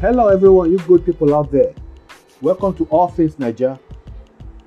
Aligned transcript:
Hello, 0.00 0.28
everyone, 0.28 0.70
you 0.70 0.78
good 0.86 1.04
people 1.04 1.34
out 1.34 1.50
there. 1.50 1.74
Welcome 2.40 2.72
to 2.76 2.84
All 2.84 3.08
Things 3.08 3.34
Naija. 3.34 3.80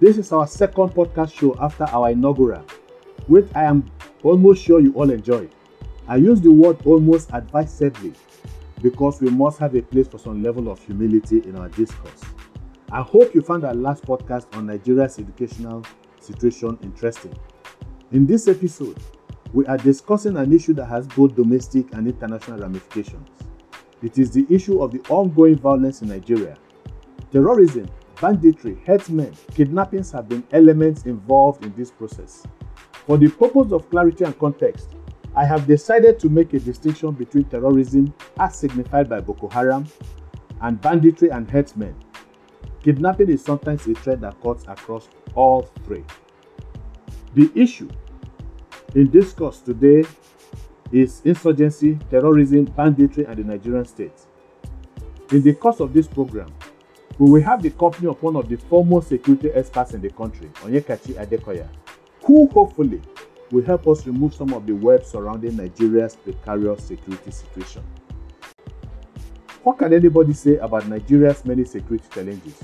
This 0.01 0.17
is 0.17 0.33
our 0.33 0.45
second 0.45 0.89
podcast 0.89 1.33
show 1.33 1.55
after 1.61 1.85
our 1.85 2.09
inaugural, 2.09 2.65
which 3.27 3.47
I 3.55 3.63
am 3.63 3.89
almost 4.23 4.61
sure 4.61 4.81
you 4.81 4.91
all 4.91 5.09
enjoyed. 5.09 5.49
I 6.05 6.17
use 6.17 6.41
the 6.41 6.51
word 6.51 6.85
almost 6.85 7.29
advisedly 7.31 8.13
because 8.81 9.21
we 9.21 9.29
must 9.29 9.57
have 9.59 9.73
a 9.73 9.81
place 9.81 10.09
for 10.09 10.17
some 10.17 10.43
level 10.43 10.69
of 10.69 10.83
humility 10.83 11.37
in 11.47 11.55
our 11.55 11.69
discourse. 11.69 12.23
I 12.91 13.01
hope 13.01 13.33
you 13.33 13.41
found 13.41 13.63
our 13.63 13.73
last 13.73 14.03
podcast 14.03 14.53
on 14.57 14.65
Nigeria's 14.65 15.17
educational 15.17 15.85
situation 16.19 16.77
interesting. 16.83 17.33
In 18.11 18.25
this 18.27 18.49
episode, 18.49 18.97
we 19.53 19.65
are 19.67 19.77
discussing 19.77 20.35
an 20.35 20.51
issue 20.51 20.73
that 20.73 20.87
has 20.87 21.07
both 21.07 21.37
domestic 21.37 21.93
and 21.93 22.05
international 22.05 22.59
ramifications. 22.59 23.29
It 24.01 24.17
is 24.17 24.31
the 24.31 24.45
issue 24.49 24.81
of 24.81 24.91
the 24.91 24.99
ongoing 25.09 25.57
violence 25.57 26.01
in 26.01 26.09
Nigeria. 26.09 26.57
Terrorism, 27.31 27.87
banditry, 28.19 28.81
herdsmen, 28.85 29.33
kidnappings 29.53 30.11
have 30.11 30.27
been 30.27 30.43
elements 30.51 31.05
involved 31.05 31.63
in 31.63 31.73
this 31.75 31.91
process. 31.91 32.45
For 33.05 33.17
the 33.17 33.29
purpose 33.29 33.71
of 33.71 33.89
clarity 33.89 34.23
and 34.23 34.37
context, 34.39 34.95
I 35.35 35.45
have 35.45 35.65
decided 35.65 36.19
to 36.19 36.29
make 36.29 36.53
a 36.53 36.59
distinction 36.59 37.11
between 37.11 37.45
terrorism 37.45 38.13
as 38.39 38.55
signified 38.55 39.07
by 39.07 39.21
Boko 39.21 39.47
Haram 39.49 39.85
and 40.61 40.81
banditry 40.81 41.29
and 41.29 41.49
herdsmen. 41.49 41.95
Kidnapping 42.83 43.29
is 43.29 43.43
sometimes 43.43 43.87
a 43.87 43.93
threat 43.93 44.21
that 44.21 44.41
cuts 44.41 44.65
across 44.67 45.07
all 45.35 45.61
three. 45.85 46.03
The 47.35 47.49
issue 47.55 47.89
in 48.95 49.09
discourse 49.09 49.61
today 49.61 50.03
is 50.91 51.21
insurgency, 51.23 51.97
terrorism, 52.09 52.65
banditry, 52.65 53.25
and 53.25 53.37
the 53.37 53.43
Nigerian 53.43 53.85
state. 53.85 54.13
In 55.31 55.41
the 55.41 55.53
course 55.53 55.79
of 55.79 55.93
this 55.93 56.07
program, 56.07 56.53
we 57.17 57.29
will 57.29 57.41
have 57.41 57.61
the 57.61 57.69
company 57.69 58.07
of 58.07 58.21
one 58.21 58.35
of 58.35 58.49
the 58.49 58.57
foremost 58.57 59.09
security 59.09 59.49
experts 59.51 59.93
in 59.93 60.01
the 60.01 60.09
country, 60.09 60.47
Onyekachi 60.55 61.13
Adekoya, 61.15 61.67
who 62.23 62.47
hopefully 62.47 63.01
will 63.51 63.63
help 63.63 63.87
us 63.87 64.05
remove 64.07 64.33
some 64.33 64.53
of 64.53 64.65
the 64.65 64.73
web 64.73 65.05
surrounding 65.05 65.55
Nigeria's 65.55 66.15
precarious 66.15 66.83
security 66.83 67.31
situation. 67.31 67.83
What 69.63 69.77
can 69.77 69.93
anybody 69.93 70.33
say 70.33 70.57
about 70.57 70.87
Nigeria's 70.87 71.45
many 71.45 71.65
security 71.65 72.07
challenges? 72.13 72.57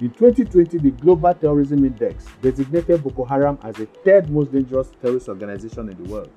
In 0.00 0.10
2020, 0.10 0.78
the 0.78 0.90
Global 0.92 1.34
Terrorism 1.34 1.84
Index 1.84 2.26
designated 2.40 3.02
Boko 3.02 3.24
Haram 3.24 3.58
as 3.64 3.74
the 3.74 3.86
third 4.04 4.30
most 4.30 4.52
dangerous 4.52 4.92
terrorist 5.02 5.28
organization 5.28 5.88
in 5.88 6.00
the 6.04 6.08
world. 6.08 6.30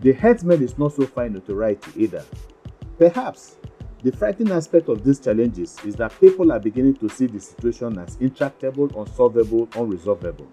The 0.00 0.12
herdsmen 0.12 0.62
is 0.62 0.78
not 0.78 0.94
so 0.94 1.06
in 1.18 1.34
notoriety 1.34 1.92
either. 1.94 2.24
Perhaps 2.98 3.56
the 4.02 4.10
frightening 4.10 4.50
aspect 4.50 4.88
of 4.88 5.04
these 5.04 5.20
challenges 5.20 5.76
is 5.84 5.94
that 5.96 6.18
people 6.18 6.50
are 6.52 6.58
beginning 6.58 6.96
to 6.96 7.08
see 7.10 7.26
the 7.26 7.38
situation 7.38 7.98
as 7.98 8.16
intractable, 8.16 8.90
unsolvable, 8.98 9.66
unresolvable. 9.66 10.46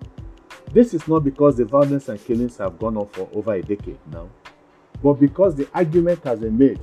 This 0.73 0.93
is 0.93 1.07
not 1.07 1.23
because 1.23 1.55
the 1.55 1.63
violence 1.63 2.09
and 2.09 2.21
killings 2.21 2.57
have 2.57 2.77
gone 2.77 2.97
on 2.97 3.07
for 3.07 3.29
over 3.33 3.53
a 3.53 3.61
decade 3.61 3.99
now, 4.11 4.27
but 5.01 5.13
because 5.13 5.55
the 5.55 5.69
argument 5.73 6.21
has 6.25 6.39
been 6.41 6.57
made 6.57 6.81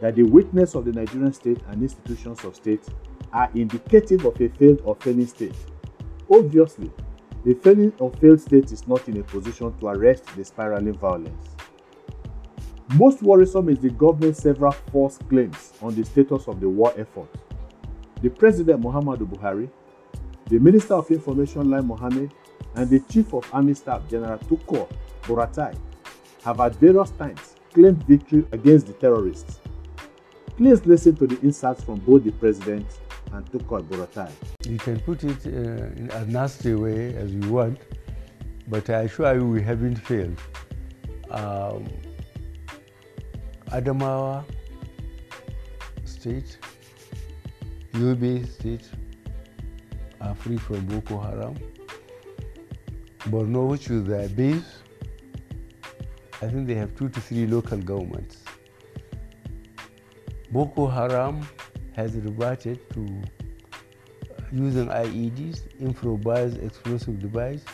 that 0.00 0.14
the 0.14 0.22
weakness 0.22 0.76
of 0.76 0.84
the 0.84 0.92
Nigerian 0.92 1.32
state 1.32 1.58
and 1.66 1.82
institutions 1.82 2.44
of 2.44 2.54
state 2.54 2.84
are 3.32 3.50
indicative 3.56 4.24
of 4.24 4.40
a 4.40 4.48
failed 4.50 4.80
or 4.84 4.94
failing 4.96 5.26
state. 5.26 5.56
Obviously, 6.30 6.92
a 7.44 7.54
failing 7.54 7.92
or 7.98 8.12
failed 8.12 8.40
state 8.40 8.70
is 8.70 8.86
not 8.86 9.08
in 9.08 9.16
a 9.18 9.24
position 9.24 9.76
to 9.80 9.88
arrest 9.88 10.24
the 10.36 10.44
spiraling 10.44 10.94
violence. 10.94 11.53
Most 12.92 13.22
worrisome 13.22 13.70
is 13.70 13.78
the 13.78 13.88
government's 13.90 14.42
several 14.42 14.72
false 14.72 15.16
claims 15.16 15.72
on 15.80 15.94
the 15.94 16.04
status 16.04 16.46
of 16.48 16.60
the 16.60 16.68
war 16.68 16.92
effort. 16.98 17.28
The 18.20 18.28
President 18.28 18.82
Muhammadu 18.82 19.26
Buhari, 19.26 19.70
the 20.46 20.58
Minister 20.58 20.92
of 20.94 21.10
Information 21.10 21.70
Lai 21.70 21.80
Mohammed, 21.80 22.32
and 22.74 22.90
the 22.90 23.00
Chief 23.10 23.32
of 23.32 23.48
Army 23.54 23.72
Staff 23.72 24.02
General 24.10 24.38
Tukur 24.38 24.86
Buratai 25.22 25.74
have 26.44 26.60
at 26.60 26.76
various 26.76 27.10
times 27.12 27.54
claimed 27.72 28.02
victory 28.04 28.44
against 28.52 28.86
the 28.86 28.92
terrorists. 28.92 29.60
Please 30.58 30.84
listen 30.84 31.16
to 31.16 31.26
the 31.26 31.40
insights 31.40 31.82
from 31.82 32.00
both 32.00 32.22
the 32.24 32.32
President 32.32 32.86
and 33.32 33.46
Tukur 33.50 33.82
Buratai. 33.82 34.30
You 34.68 34.76
can 34.76 35.00
put 35.00 35.24
it 35.24 35.46
uh, 35.46 35.50
in 35.96 36.10
a 36.12 36.26
nasty 36.26 36.74
way 36.74 37.16
as 37.16 37.32
you 37.32 37.50
want, 37.50 37.78
but 38.68 38.90
I 38.90 39.02
assure 39.04 39.34
you 39.34 39.46
we 39.46 39.62
haven't 39.62 39.96
failed. 39.96 40.38
Um, 41.30 41.86
Adamawa 43.70 44.44
state, 46.04 46.58
Yobe 47.92 48.46
state 48.46 48.88
are 50.20 50.34
free 50.34 50.56
from 50.56 50.84
Boko 50.86 51.18
Haram. 51.20 51.54
Borno, 53.30 53.68
which 53.68 53.88
is 53.90 54.04
their 54.04 54.28
base, 54.28 54.82
I 56.42 56.48
think 56.48 56.66
they 56.66 56.74
have 56.74 56.94
two 56.94 57.08
to 57.08 57.20
three 57.20 57.46
local 57.46 57.78
governments. 57.78 58.42
Boko 60.50 60.86
Haram 60.86 61.46
has 61.96 62.14
reverted 62.16 62.78
to 62.90 63.22
using 64.52 64.86
IEDs, 64.88 65.62
improvised 65.80 66.62
explosive 66.62 67.18
device, 67.18 67.64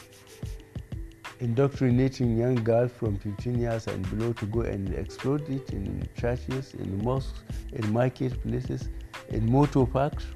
indoctrinating 1.41 2.37
young 2.37 2.55
girls 2.56 2.93
from 2.93 3.19
15 3.19 3.59
years 3.59 3.87
and 3.87 4.09
below 4.11 4.33
to 4.34 4.47
go 4.47 4.61
and 4.61 4.95
explode 4.95 5.49
it 5.49 5.71
in 5.71 6.06
churches, 6.19 6.75
in 6.75 7.03
mosques, 7.03 7.43
in 7.73 7.91
marketplaces, 7.93 8.89
in 9.31 9.50
motor 9.50 9.87
parks. 9.87 10.27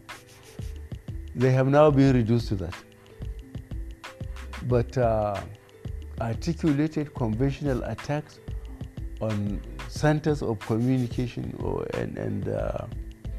They 1.35 1.51
have 1.53 1.69
now 1.69 1.91
been 1.91 2.15
reduced 2.15 2.49
to 2.49 2.55
that. 2.57 2.75
But 4.67 4.97
uh, 4.97 5.41
articulated 6.21 7.15
conventional 7.15 7.83
attacks 7.85 8.41
on 9.21 9.61
centers 9.89 10.43
of 10.43 10.59
communication 10.61 11.55
or, 11.59 11.87
and, 11.95 12.17
and 12.17 12.49
uh, 12.49 12.87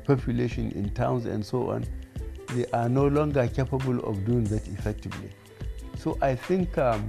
population 0.06 0.72
in 0.72 0.90
towns 0.92 1.26
and 1.26 1.44
so 1.44 1.72
on, 1.72 1.86
they 2.52 2.66
are 2.74 2.88
no 2.88 3.08
longer 3.08 3.48
capable 3.48 4.00
of 4.02 4.24
doing 4.24 4.44
that 4.46 4.68
effectively. 4.68 5.30
So 5.98 6.18
I 6.22 6.36
think 6.36 6.78
um, 6.78 7.08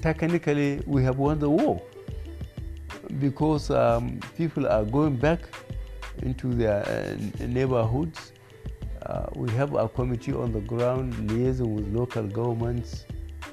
technically 0.00 0.82
we 0.86 1.02
have 1.02 1.18
won 1.18 1.38
the 1.38 1.48
war 1.50 1.82
because 3.18 3.70
um, 3.70 4.20
people 4.36 4.66
are 4.66 4.84
going 4.84 5.16
back 5.16 5.40
into 6.22 6.54
their 6.54 6.86
uh, 6.88 7.16
neighborhoods. 7.46 8.32
Uh, 9.06 9.26
we 9.34 9.50
have 9.52 9.74
a 9.74 9.88
committee 9.88 10.32
on 10.32 10.52
the 10.52 10.60
ground 10.60 11.14
liaising 11.30 11.74
with 11.74 11.88
local 11.94 12.24
governments 12.24 13.06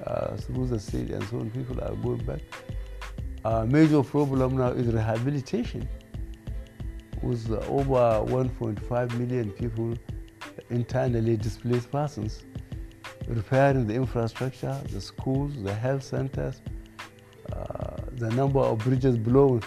uh, 0.05 0.35
through 0.35 0.67
the 0.67 0.79
state 0.79 1.09
and 1.11 1.23
so 1.25 1.39
on. 1.39 1.49
People 1.51 1.79
are 1.81 1.95
going 1.95 2.23
back. 2.25 2.41
Our 3.45 3.65
major 3.65 4.01
problem 4.03 4.57
now 4.57 4.69
is 4.69 4.87
rehabilitation 4.87 5.87
with 7.21 7.49
over 7.69 8.25
1.5 8.25 9.17
million 9.17 9.51
people 9.51 9.93
internally 10.69 11.37
displaced 11.37 11.91
persons 11.91 12.43
repairing 13.27 13.87
the 13.87 13.93
infrastructure, 13.95 14.79
the 14.91 15.01
schools, 15.01 15.51
the 15.63 15.73
health 15.73 16.03
centers, 16.03 16.61
uh, 17.51 17.97
the 18.13 18.29
number 18.31 18.59
of 18.59 18.79
bridges 18.79 19.17
blown. 19.17 19.61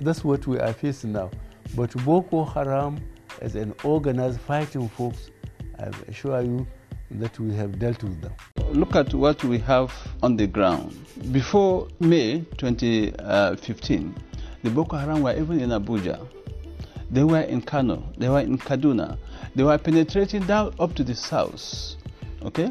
That's 0.00 0.24
what 0.24 0.46
we 0.46 0.58
are 0.58 0.72
facing 0.72 1.12
now. 1.12 1.30
But 1.76 1.92
Boko 2.04 2.44
Haram, 2.44 2.98
as 3.40 3.54
an 3.56 3.74
organized 3.84 4.40
fighting 4.40 4.88
force, 4.88 5.30
I 5.78 5.90
assure 6.08 6.42
you 6.42 6.66
that 7.12 7.38
we 7.38 7.54
have 7.54 7.78
dealt 7.78 8.02
with 8.02 8.20
them. 8.20 8.32
Look 8.72 8.94
at 8.94 9.14
what 9.14 9.42
we 9.44 9.58
have 9.58 9.92
on 10.22 10.36
the 10.36 10.46
ground. 10.46 10.96
Before 11.32 11.88
May 12.00 12.40
2015, 12.58 14.14
the 14.62 14.70
Boko 14.70 14.96
Haram 14.96 15.22
were 15.22 15.36
even 15.36 15.60
in 15.60 15.70
Abuja. 15.70 16.26
They 17.10 17.24
were 17.24 17.40
in 17.40 17.62
Kano. 17.62 18.04
They 18.18 18.28
were 18.28 18.40
in 18.40 18.58
Kaduna. 18.58 19.18
They 19.54 19.62
were 19.62 19.78
penetrating 19.78 20.42
down 20.46 20.74
up 20.78 20.94
to 20.96 21.04
the 21.04 21.14
south. 21.14 21.96
Okay? 22.42 22.70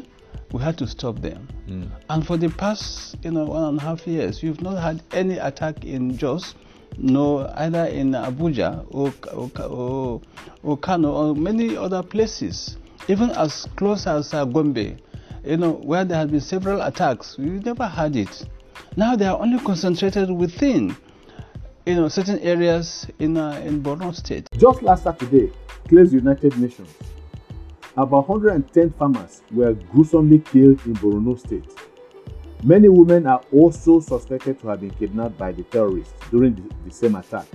We 0.52 0.62
had 0.62 0.78
to 0.78 0.86
stop 0.86 1.20
them. 1.20 1.46
Mm. 1.68 1.88
And 2.08 2.26
for 2.26 2.36
the 2.36 2.48
past, 2.48 3.16
you 3.22 3.30
know, 3.30 3.44
one 3.44 3.64
and 3.64 3.78
a 3.78 3.82
half 3.82 4.06
years, 4.06 4.42
we've 4.42 4.60
not 4.62 4.82
had 4.82 5.02
any 5.12 5.38
attack 5.38 5.84
in 5.84 6.16
Jos, 6.16 6.54
no 6.96 7.46
either 7.56 7.84
in 7.84 8.12
Abuja 8.12 8.86
or, 8.90 9.12
or, 9.32 9.50
or, 9.62 10.20
or 10.62 10.76
Kano 10.78 11.12
or 11.12 11.34
many 11.34 11.76
other 11.76 12.02
places, 12.02 12.78
even 13.08 13.30
as 13.30 13.66
close 13.76 14.06
as 14.06 14.32
uh, 14.32 14.44
Gombe, 14.44 14.96
you 15.44 15.56
know, 15.56 15.72
where 15.72 16.04
there 16.04 16.18
have 16.18 16.30
been 16.30 16.40
several 16.40 16.80
attacks. 16.82 17.36
We've 17.38 17.64
never 17.64 17.86
had 17.86 18.16
it. 18.16 18.46
Now 18.96 19.16
they 19.16 19.26
are 19.26 19.38
only 19.38 19.58
concentrated 19.58 20.30
within, 20.30 20.96
you 21.86 21.94
know, 21.94 22.08
certain 22.08 22.38
areas 22.40 23.06
in 23.18 23.36
uh, 23.36 23.62
in 23.64 23.82
Borno 23.82 24.14
State. 24.14 24.48
Just 24.56 24.82
last 24.82 25.04
Saturday, 25.04 25.52
claims 25.88 26.12
United 26.12 26.56
Nations 26.58 26.88
about 27.98 28.28
110 28.28 28.90
farmers 28.92 29.42
were 29.50 29.74
gruesomely 29.74 30.38
killed 30.38 30.80
in 30.86 30.94
Borno 30.94 31.36
State. 31.36 31.68
Many 32.62 32.88
women 32.88 33.26
are 33.26 33.42
also 33.52 33.98
suspected 33.98 34.60
to 34.60 34.68
have 34.68 34.80
been 34.80 34.90
kidnapped 34.90 35.36
by 35.36 35.50
the 35.50 35.64
terrorists 35.64 36.14
during 36.30 36.54
the, 36.54 36.62
the 36.84 36.90
same 36.92 37.16
attack. 37.16 37.46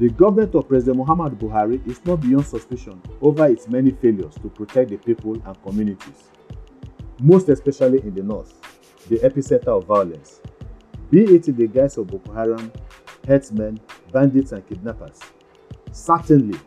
The 0.00 0.08
government 0.10 0.56
of 0.56 0.66
President 0.68 0.96
Muhammad 0.96 1.38
Buhari 1.38 1.86
is 1.86 2.04
not 2.04 2.20
beyond 2.20 2.46
suspicion 2.46 3.00
over 3.22 3.46
its 3.46 3.68
many 3.68 3.92
failures 3.92 4.34
to 4.42 4.48
protect 4.48 4.90
the 4.90 4.96
people 4.96 5.34
and 5.46 5.62
communities, 5.62 6.24
most 7.20 7.48
especially 7.48 8.00
in 8.00 8.12
the 8.12 8.24
north, 8.24 8.54
the 9.08 9.18
epicenter 9.18 9.68
of 9.68 9.84
violence, 9.84 10.40
be 11.12 11.22
it 11.22 11.46
in 11.46 11.56
the 11.56 11.68
guise 11.68 11.96
of 11.96 12.08
Boko 12.08 12.32
Haram, 12.32 12.72
herdsmen, 13.26 13.78
bandits, 14.12 14.50
and 14.50 14.68
kidnappers. 14.68 15.20
Certainly, 15.92 16.58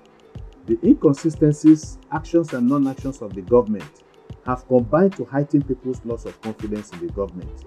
the 0.69 0.77
inconsistencies, 0.87 1.97
actions, 2.11 2.53
and 2.53 2.69
non 2.69 2.87
actions 2.87 3.23
of 3.23 3.33
the 3.33 3.41
government 3.41 4.03
have 4.45 4.67
combined 4.67 5.15
to 5.17 5.25
heighten 5.25 5.63
people's 5.63 5.99
loss 6.05 6.25
of 6.25 6.39
confidence 6.41 6.93
in 6.93 7.07
the 7.07 7.11
government. 7.11 7.65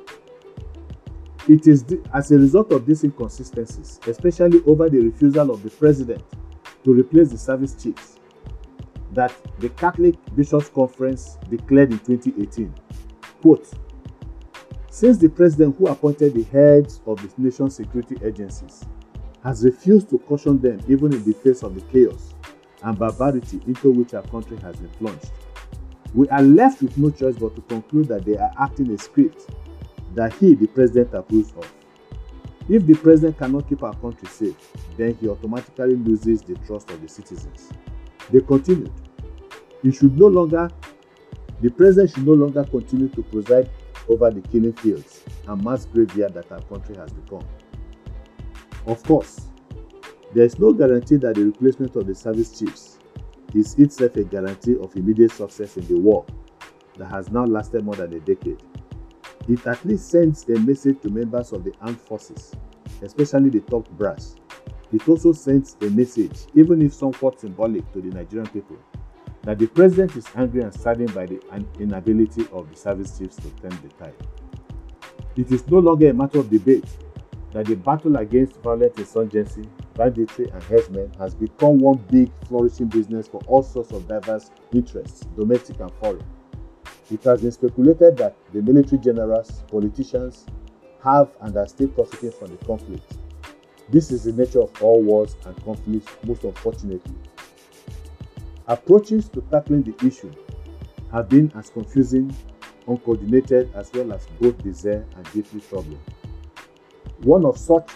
It 1.49 1.67
is 1.67 1.83
the, 1.83 2.01
as 2.15 2.31
a 2.31 2.39
result 2.39 2.71
of 2.71 2.87
these 2.87 3.03
inconsistencies, 3.03 3.99
especially 4.07 4.63
over 4.67 4.89
the 4.89 5.01
refusal 5.01 5.51
of 5.51 5.65
the 5.65 5.71
president 5.71 6.23
to 6.85 6.93
replace 6.95 7.31
the 7.31 7.39
service 7.39 7.75
chiefs, 7.75 8.21
that 9.13 9.35
the 9.59 9.69
Catholic 9.71 10.15
Bishops' 10.37 10.69
Conference 10.69 11.39
declared 11.51 11.91
in 11.91 11.99
2018, 11.99 12.73
quote, 13.43 13.69
since 14.91 15.19
the 15.19 15.29
president 15.29 15.77
who 15.77 15.89
appointed 15.89 16.35
the 16.35 16.45
heads 16.45 17.01
of 17.07 17.21
the 17.21 17.43
nation's 17.43 17.75
security 17.75 18.17
agencies 18.25 18.85
has 19.43 19.65
refused 19.65 20.09
to 20.11 20.19
caution 20.21 20.61
them 20.61 20.81
even 20.87 21.13
in 21.13 21.25
the 21.25 21.33
face 21.33 21.65
of 21.65 21.75
the 21.75 21.81
chaos 21.91 22.35
and 22.85 22.99
barbarity 22.99 23.61
into 23.67 23.91
which 23.91 24.15
our 24.15 24.23
country 24.23 24.57
has 24.59 24.77
been 24.77 24.89
plunged, 24.91 25.31
we 26.15 26.29
are 26.29 26.43
left 26.43 26.83
with 26.83 26.97
no 26.99 27.11
choice 27.11 27.37
but 27.37 27.55
to 27.55 27.63
conclude 27.63 28.09
that 28.09 28.25
they 28.25 28.37
are 28.37 28.53
acting 28.59 28.91
a 28.93 28.99
script 28.99 29.51
that 30.15 30.33
he, 30.35 30.55
the 30.55 30.67
president, 30.67 31.15
approves 31.15 31.53
of. 31.57 31.71
If 32.69 32.87
the 32.87 32.95
president 32.95 33.39
cannot 33.39 33.69
keep 33.69 33.83
our 33.83 33.95
country 33.97 34.29
safe, 34.29 34.57
then 34.97 35.15
he 35.21 35.29
automatically 35.29 35.97
loses 35.97 36.43
the 36.43 36.55
trust 36.67 36.91
of 36.91 37.01
the 37.01 37.09
citizens. 37.09 37.71
They 38.31 38.41
continued. 38.41 38.93
He 39.83 39.91
should 39.91 40.17
no 40.19 40.27
longer, 40.27 40.71
the 41.61 41.71
president 41.71 42.15
should 42.15 42.27
no 42.27 42.35
longer 42.35 42.65
continue 42.65 43.09
to 43.09 43.23
preside 43.23 43.71
over 44.09 44.31
the 44.31 44.41
killing 44.49 44.73
fields 44.75 45.25
and 45.49 45.65
mass 45.65 45.87
graveyard 45.87 46.35
that 46.35 46.53
our 46.53 46.63
country 46.63 46.97
has 46.97 47.13
become. 47.13 47.45
Of 48.87 49.03
course, 49.05 49.49
there 50.35 50.45
is 50.45 50.59
no 50.59 50.73
guarantee 50.73 51.17
that 51.17 51.35
the 51.35 51.45
replacement 51.45 51.95
of 51.97 52.07
the 52.07 52.15
service 52.15 52.59
chiefs 52.59 52.99
is 53.55 53.75
itself 53.79 54.17
a 54.17 54.25
guarantee 54.25 54.77
of 54.79 54.95
immediate 54.97 55.31
success 55.33 55.77
in 55.77 55.87
the 55.87 55.99
war 55.99 56.25
that 56.97 57.07
has 57.07 57.31
now 57.31 57.45
lasted 57.45 57.85
more 57.85 57.95
than 57.95 58.13
a 58.15 58.21
decade. 58.21 58.63
It 59.49 59.67
at 59.67 59.85
least 59.85 60.11
sends 60.11 60.49
a 60.49 60.59
message 60.61 61.01
to 61.03 61.11
members 61.11 61.53
of 61.53 61.65
the 61.65 61.75
armed 61.81 62.01
forces, 62.01 62.55
especially 63.03 63.51
the 63.51 63.61
top 63.61 63.89
brass. 63.91 64.37
It 64.93 65.07
also 65.09 65.33
sends 65.33 65.77
a 65.81 65.91
message, 65.91 66.47
even 66.55 66.83
if 66.83 66.93
somewhat 66.95 67.41
symbolic, 67.41 67.91
to 67.93 68.01
the 68.01 68.09
Nigerian 68.09 68.49
people 68.49 68.77
that 69.43 69.59
the 69.59 69.67
president 69.67 70.15
is 70.17 70.27
angry 70.37 70.63
and 70.63 70.73
saddened 70.73 71.15
by 71.15 71.27
the 71.27 71.41
inability 71.81 72.47
of 72.53 72.71
the 72.71 72.77
service 72.77 73.19
chiefs 73.19 73.37
to 73.37 73.51
turn 73.61 73.77
the 73.83 73.89
tide. 73.99 74.15
It 75.37 75.51
is 75.51 75.67
no 75.69 75.79
longer 75.79 76.11
a 76.11 76.15
matter 76.15 76.39
of 76.39 76.51
debate 76.51 76.85
that 77.53 77.67
the 77.67 77.75
battle 77.75 78.17
against 78.17 78.61
violent 78.61 78.97
insurgency, 78.99 79.65
banditry, 79.95 80.49
and 80.51 80.63
herdsmen 80.65 81.13
has 81.19 81.35
become 81.35 81.79
one 81.79 82.05
big 82.11 82.31
flourishing 82.47 82.89
business 82.89 83.29
for 83.29 83.41
all 83.47 83.63
sorts 83.63 83.93
of 83.93 84.07
diverse 84.09 84.51
interests, 84.73 85.27
domestic 85.37 85.81
and 85.81 85.93
foreign. 85.95 86.25
It 87.11 87.23
has 87.25 87.43
been 87.43 87.53
speculated 87.53 88.17
that 88.19 88.37
the 88.53 88.63
military 88.63 89.01
generals, 89.01 89.63
politicians 89.71 90.47
have 91.03 91.31
and 91.41 91.57
are 91.57 91.67
still 91.67 91.89
profiting 91.89 92.31
from 92.33 92.57
the 92.57 92.65
conflict. 92.65 93.19
This 93.91 94.11
is 94.11 94.25
the 94.25 94.33
nature 94.33 94.63
of 94.63 94.83
all 94.83 95.03
wars 95.03 95.37
and 95.45 95.65
conflicts, 95.65 96.11
most 96.25 96.45
unfortunately. 96.45 97.15
Approaches 98.69 99.29
to 99.31 99.41
tackling 99.51 99.83
the 99.83 100.07
issue 100.07 100.33
have 101.11 101.29
been 101.29 101.53
as 101.57 101.69
confusing, 101.69 102.35
uncoordinated, 102.87 103.71
as 103.75 103.93
well 103.93 104.13
as 104.13 104.27
both 104.41 104.57
bizarre 104.63 105.05
and 105.17 105.33
deeply 105.33 105.61
troubling. 105.61 106.01
One 107.25 107.45
of 107.45 107.59
such 107.59 107.91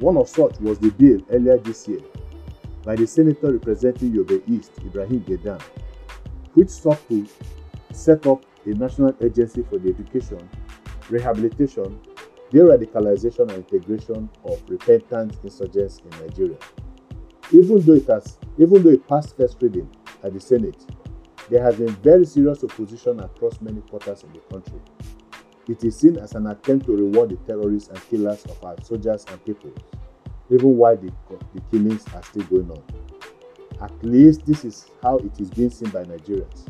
one 0.00 0.16
of 0.16 0.28
such 0.28 0.58
was 0.60 0.78
the 0.78 0.90
bill 0.90 1.20
earlier 1.30 1.58
this 1.58 1.88
year 1.88 2.00
by 2.84 2.94
the 2.94 3.06
senator 3.06 3.52
representing 3.52 4.12
Yobe 4.12 4.42
East, 4.48 4.72
Ibrahim 4.78 5.20
Gaidam, 5.22 5.60
which 6.54 6.68
sought 6.70 7.00
to 7.08 7.26
set 7.92 8.26
up 8.26 8.44
a 8.64 8.68
national 8.70 9.14
agency 9.20 9.62
for 9.62 9.78
the 9.78 9.88
education, 9.88 10.48
rehabilitation, 11.10 11.98
de-radicalization 12.50 13.50
and 13.52 13.64
integration 13.70 14.28
of 14.44 14.62
repentant 14.68 15.36
insurgents 15.42 16.00
in 16.04 16.10
Nigeria. 16.20 16.56
Even 17.52 17.80
though 17.80 17.94
it 17.94 18.06
has, 18.06 18.38
even 18.58 18.82
though 18.82 18.90
it 18.90 19.06
passed 19.08 19.36
first 19.36 19.56
reading 19.60 19.88
at 20.22 20.32
the 20.32 20.40
Senate, 20.40 20.84
there 21.48 21.62
has 21.62 21.76
been 21.76 21.94
very 21.96 22.24
serious 22.24 22.62
opposition 22.64 23.20
across 23.20 23.60
many 23.60 23.80
quarters 23.82 24.22
in 24.24 24.32
the 24.32 24.40
country. 24.50 24.80
It 25.68 25.82
is 25.82 25.96
seen 25.96 26.16
as 26.18 26.34
an 26.34 26.46
attempt 26.46 26.86
to 26.86 26.92
reward 26.96 27.30
the 27.30 27.36
terrorists 27.46 27.88
and 27.88 28.00
killers 28.08 28.44
of 28.44 28.62
our 28.64 28.76
soldiers 28.82 29.24
and 29.28 29.44
people, 29.44 29.72
even 30.50 30.76
while 30.76 30.96
the, 30.96 31.12
the 31.54 31.60
killings 31.72 32.04
are 32.14 32.22
still 32.22 32.44
going 32.44 32.70
on. 32.70 32.82
At 33.80 33.92
least 34.04 34.46
this 34.46 34.64
is 34.64 34.86
how 35.02 35.18
it 35.18 35.40
is 35.40 35.50
being 35.50 35.70
seen 35.70 35.90
by 35.90 36.04
Nigerians. 36.04 36.66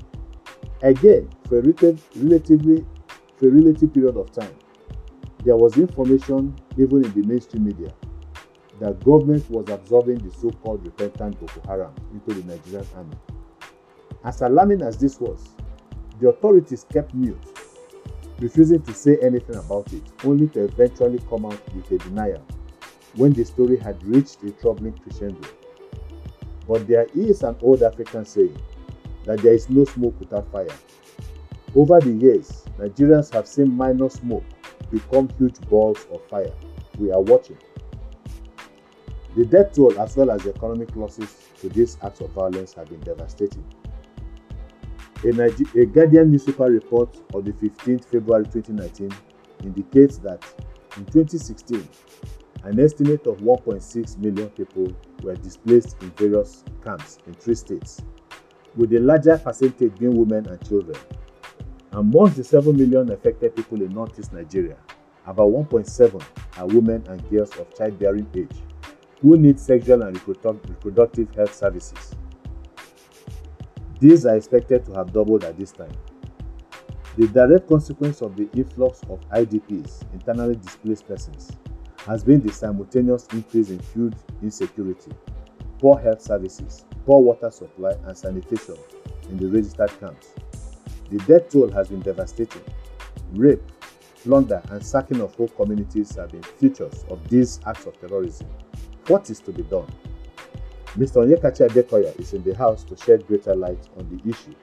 Again, 0.82 1.28
for 1.48 1.58
a 1.58 1.62
relatively 1.62 2.84
for 3.37 3.48
a 3.48 3.50
relative 3.50 3.93
period 3.93 4.16
of 4.16 4.32
time, 4.32 4.54
there 5.44 5.56
was 5.56 5.76
information 5.76 6.56
even 6.78 7.04
in 7.04 7.12
the 7.12 7.26
mainstream 7.26 7.64
media 7.64 7.92
that 8.81 9.02
government 9.04 9.49
was 9.50 9.69
absorbing 9.69 10.19
the 10.19 10.31
so-called 10.34 10.84
repentant 10.84 11.38
Boko 11.38 11.60
Haram 11.66 11.94
into 12.12 12.40
the 12.40 12.46
Nigerian 12.50 12.87
army. 12.96 13.16
As 14.25 14.40
alarming 14.40 14.82
as 14.82 14.96
this 14.99 15.20
was, 15.20 15.49
the 16.19 16.28
authorities 16.31 16.84
kept 16.92 17.14
mute, 17.14 17.38
refusing 18.38 18.82
to 18.82 18.92
say 18.92 19.16
anything 19.22 19.56
about 19.56 19.92
it, 19.92 20.02
only 20.24 20.48
to 20.48 20.64
eventually 20.64 21.18
come 21.28 21.46
out 21.46 21.74
with 21.74 21.90
a 21.92 21.98
denial 21.98 22.42
when 23.14 23.32
the 23.32 23.44
story 23.44 23.76
had 23.78 24.02
reached 24.04 24.42
a 24.42 24.50
troubling 24.52 24.92
crescendo. 24.98 25.48
But 26.68 26.86
there 26.86 27.06
is 27.14 27.42
an 27.42 27.56
old 27.62 27.82
African 27.82 28.24
saying 28.24 28.56
that 29.24 29.38
there 29.40 29.54
is 29.54 29.70
no 29.70 29.84
smoke 29.84 30.18
without 30.20 30.50
fire. 30.52 30.66
Over 31.74 32.00
the 32.00 32.12
years, 32.12 32.64
Nigerians 32.78 33.32
have 33.32 33.46
seen 33.46 33.74
minor 33.74 34.08
smoke 34.10 34.44
become 34.90 35.28
huge 35.38 35.60
balls 35.68 36.06
of 36.12 36.22
fire. 36.28 36.52
We 36.98 37.10
are 37.12 37.20
watching. 37.20 37.58
The 39.34 39.44
death 39.44 39.72
toll 39.75 39.99
as 40.00 40.16
well 40.16 40.30
as 40.30 40.42
the 40.42 40.50
economic 40.50 40.94
losses 40.96 41.37
to 41.61 41.68
these 41.68 41.99
acts 42.02 42.20
of 42.20 42.30
violence 42.30 42.72
have 42.75 42.88
been 42.88 43.00
devastating. 43.00 43.64
A, 45.25 45.28
Niger- 45.32 45.80
a 45.80 45.87
Guardian 45.87 46.30
newspaper 46.30 46.64
report 46.70 47.16
of 47.35 47.44
the 47.44 47.52
15th 47.52 48.04
February 48.04 48.44
2019 48.44 49.11
indicates 49.64 50.18
that 50.18 50.44
in 50.96 51.04
2016, 51.06 51.88
an 52.64 52.80
estimate 52.80 53.26
of 53.26 53.38
1.6 53.38 54.18
million 54.18 54.49
people 54.50 54.92
were 55.23 55.35
displaced 55.37 55.96
in 56.02 56.11
various 56.12 56.64
camps 56.85 57.18
in 57.26 57.35
three 57.35 57.54
states 57.54 58.02
with 58.76 58.92
a 58.92 58.99
larger 59.00 59.38
percentage 59.38 59.96
being 59.99 60.16
women 60.16 60.46
and 60.49 60.68
children. 60.68 60.99
Amongst 61.92 62.37
the 62.37 62.44
7 62.44 62.76
million 62.76 63.11
affected 63.11 63.56
people 63.56 63.80
in 63.80 63.92
northeast 63.94 64.32
Nigeria, 64.32 64.76
about 65.26 65.49
1.7 65.49 66.23
are 66.58 66.66
women 66.66 67.02
and 67.08 67.28
girls 67.30 67.56
of 67.56 67.75
childbearing 67.75 68.26
age 68.37 68.56
who 69.23 69.37
need 69.38 69.58
sexual 69.58 70.02
and 70.02 70.20
reproductive 70.28 71.35
health 71.35 71.54
services. 71.54 72.14
These 73.98 74.26
are 74.26 74.36
expected 74.36 74.84
to 74.86 74.92
have 74.94 75.12
doubled 75.12 75.44
at 75.44 75.58
this 75.58 75.72
time. 75.72 75.92
The 77.16 77.28
direct 77.28 77.68
consequence 77.68 78.20
of 78.20 78.36
the 78.36 78.48
influx 78.54 79.00
of 79.08 79.20
IDPs, 79.30 80.12
internally 80.12 80.56
displaced 80.56 81.08
persons, 81.08 81.50
has 82.06 82.22
been 82.22 82.42
the 82.42 82.52
simultaneous 82.52 83.26
increase 83.32 83.70
in 83.70 83.78
food 83.78 84.14
insecurity, 84.42 85.12
poor 85.78 85.98
health 85.98 86.20
services, 86.20 86.84
poor 87.06 87.22
water 87.22 87.50
supply, 87.50 87.92
and 88.04 88.16
sanitation 88.16 88.76
in 89.30 89.38
the 89.38 89.46
registered 89.46 89.90
camps. 89.98 90.34
The 91.10 91.18
death 91.18 91.48
toll 91.48 91.70
has 91.70 91.88
been 91.88 92.00
devastating. 92.00 92.62
Rape, 93.32 93.62
plunder, 94.22 94.62
and 94.70 94.84
sacking 94.84 95.20
of 95.20 95.34
whole 95.36 95.48
communities 95.48 96.14
have 96.16 96.32
been 96.32 96.42
features 96.42 97.04
of 97.08 97.26
these 97.28 97.60
acts 97.66 97.86
of 97.86 97.98
terrorism. 97.98 98.48
What 99.06 99.30
is 99.30 99.40
to 99.40 99.52
be 99.52 99.62
done? 99.62 99.86
Mr. 100.96 101.16
Onyekachi 101.22 101.68
Adekoya 101.68 102.18
is 102.18 102.32
in 102.32 102.42
the 102.42 102.56
house 102.56 102.82
to 102.82 102.96
shed 102.96 103.26
greater 103.26 103.54
light 103.54 103.86
on 103.98 104.08
the 104.08 104.30
issue 104.30 104.54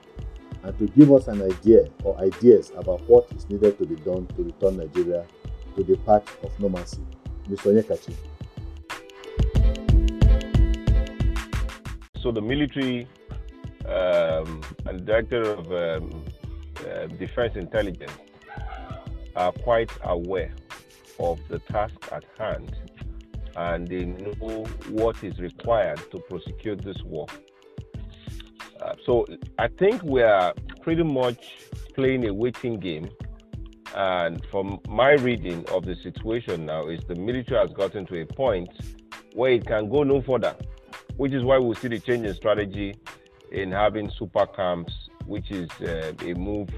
and 0.64 0.76
to 0.80 0.88
give 0.98 1.12
us 1.12 1.28
an 1.28 1.44
idea 1.44 1.88
or 2.04 2.18
ideas 2.20 2.72
about 2.76 3.02
what 3.08 3.32
is 3.34 3.48
needed 3.50 3.78
to 3.78 3.86
be 3.86 3.96
done 3.98 4.26
to 4.36 4.44
return 4.44 4.78
Nigeria 4.78 5.28
to 5.76 5.84
the 5.84 5.96
path 5.98 6.24
of 6.44 6.60
normalcy. 6.60 7.04
Mr. 7.48 7.72
Onyekachi. 7.72 8.16
So 12.20 12.32
the 12.32 12.42
military 12.42 13.08
um, 13.86 14.62
and 14.88 15.06
director 15.06 15.42
of 15.44 15.72
um, 15.72 16.24
uh, 16.80 17.06
defense 17.08 17.56
intelligence 17.58 18.12
are 19.36 19.52
quite 19.52 19.92
aware 20.04 20.52
of 21.20 21.40
the 21.50 21.60
task 21.60 21.94
at 22.12 22.24
hand 22.40 22.76
and 23.56 23.88
they 23.88 24.06
know 24.06 24.66
what 24.90 25.24
is 25.24 25.40
required 25.40 26.00
to 26.12 26.20
prosecute 26.20 26.84
this 26.84 27.02
war. 27.04 27.28
Uh, 28.82 28.96
so 29.06 29.26
I 29.60 29.68
think 29.68 30.04
we 30.04 30.22
are 30.22 30.54
pretty 30.82 31.04
much 31.04 31.56
playing 31.94 32.28
a 32.28 32.34
waiting 32.34 32.80
game. 32.80 33.10
And 33.96 34.44
from 34.50 34.80
my 34.88 35.12
reading 35.12 35.66
of 35.70 35.86
the 35.86 35.96
situation 35.96 36.66
now, 36.66 36.88
is 36.88 37.02
the 37.08 37.16
military 37.16 37.60
has 37.60 37.72
gotten 37.72 38.06
to 38.08 38.22
a 38.22 38.26
point 38.26 38.70
where 39.34 39.52
it 39.52 39.66
can 39.68 39.90
go 39.90 40.04
no 40.04 40.22
further, 40.22 40.56
which 41.18 41.32
is 41.32 41.44
why 41.44 41.60
we 41.60 41.76
see 41.76 41.90
the 41.90 42.00
change 42.00 42.26
in 42.26 42.34
strategy 42.34 42.96
in 43.52 43.72
having 43.72 44.10
super 44.10 44.48
camps, 44.48 44.94
which 45.26 45.52
is 45.52 45.70
uh, 45.82 46.12
a 46.26 46.34
move, 46.34 46.70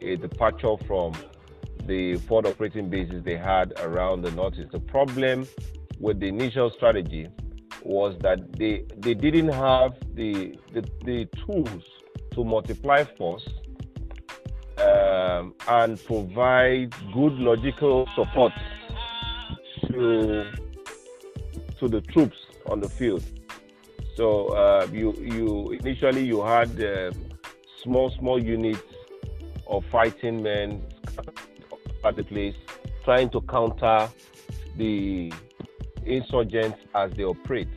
a 0.00 0.16
departure 0.16 0.76
from 0.86 1.12
the 1.86 2.16
forward 2.18 2.46
operating 2.46 2.90
bases 2.90 3.22
they 3.22 3.36
had 3.36 3.72
around 3.80 4.22
the 4.22 4.30
northeast. 4.32 4.72
The 4.72 4.80
problem 4.80 5.46
with 6.00 6.20
the 6.20 6.28
initial 6.28 6.70
strategy 6.70 7.28
was 7.82 8.16
that 8.20 8.52
they 8.58 8.84
they 8.98 9.14
didn't 9.14 9.52
have 9.52 9.92
the 10.14 10.58
the, 10.72 10.82
the 11.04 11.28
tools 11.44 11.84
to 12.32 12.44
multiply 12.44 13.04
force 13.16 13.46
um, 14.78 15.54
and 15.68 16.02
provide 16.04 16.92
good 17.12 17.34
logical 17.34 18.08
support 18.14 18.52
to 19.88 20.50
to 21.78 21.88
the 21.88 22.00
troops 22.00 22.36
on 22.66 22.80
the 22.80 22.88
field. 22.88 23.22
So 24.16 24.48
uh, 24.48 24.86
you 24.92 25.12
you 25.14 25.72
initially 25.72 26.24
you 26.24 26.42
had 26.42 26.70
uh, 26.82 27.12
small 27.82 28.10
small 28.18 28.42
units 28.42 28.82
of 29.66 29.84
fighting 29.86 30.42
men 30.42 30.82
at 32.04 32.16
the 32.16 32.24
place 32.24 32.54
trying 33.04 33.28
to 33.30 33.40
counter 33.42 34.08
the 34.76 35.32
insurgents 36.06 36.78
as 36.94 37.12
they 37.12 37.24
operate. 37.24 37.68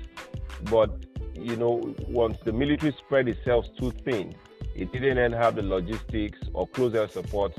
But 0.63 0.91
you 1.35 1.55
know, 1.55 1.95
once 2.07 2.37
the 2.43 2.51
military 2.51 2.93
spread 2.93 3.27
itself 3.27 3.65
too 3.77 3.91
thin, 4.03 4.35
it 4.75 4.91
didn't 4.91 5.33
have 5.33 5.55
the 5.55 5.63
logistics 5.63 6.39
or 6.53 6.67
closer 6.67 7.07
support 7.07 7.53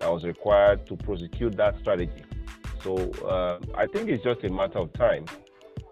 that 0.00 0.10
was 0.10 0.24
required 0.24 0.86
to 0.86 0.96
prosecute 0.96 1.56
that 1.56 1.78
strategy. 1.80 2.24
So 2.82 2.96
uh, 3.26 3.60
I 3.76 3.86
think 3.86 4.08
it's 4.08 4.24
just 4.24 4.42
a 4.44 4.50
matter 4.50 4.78
of 4.78 4.92
time 4.94 5.26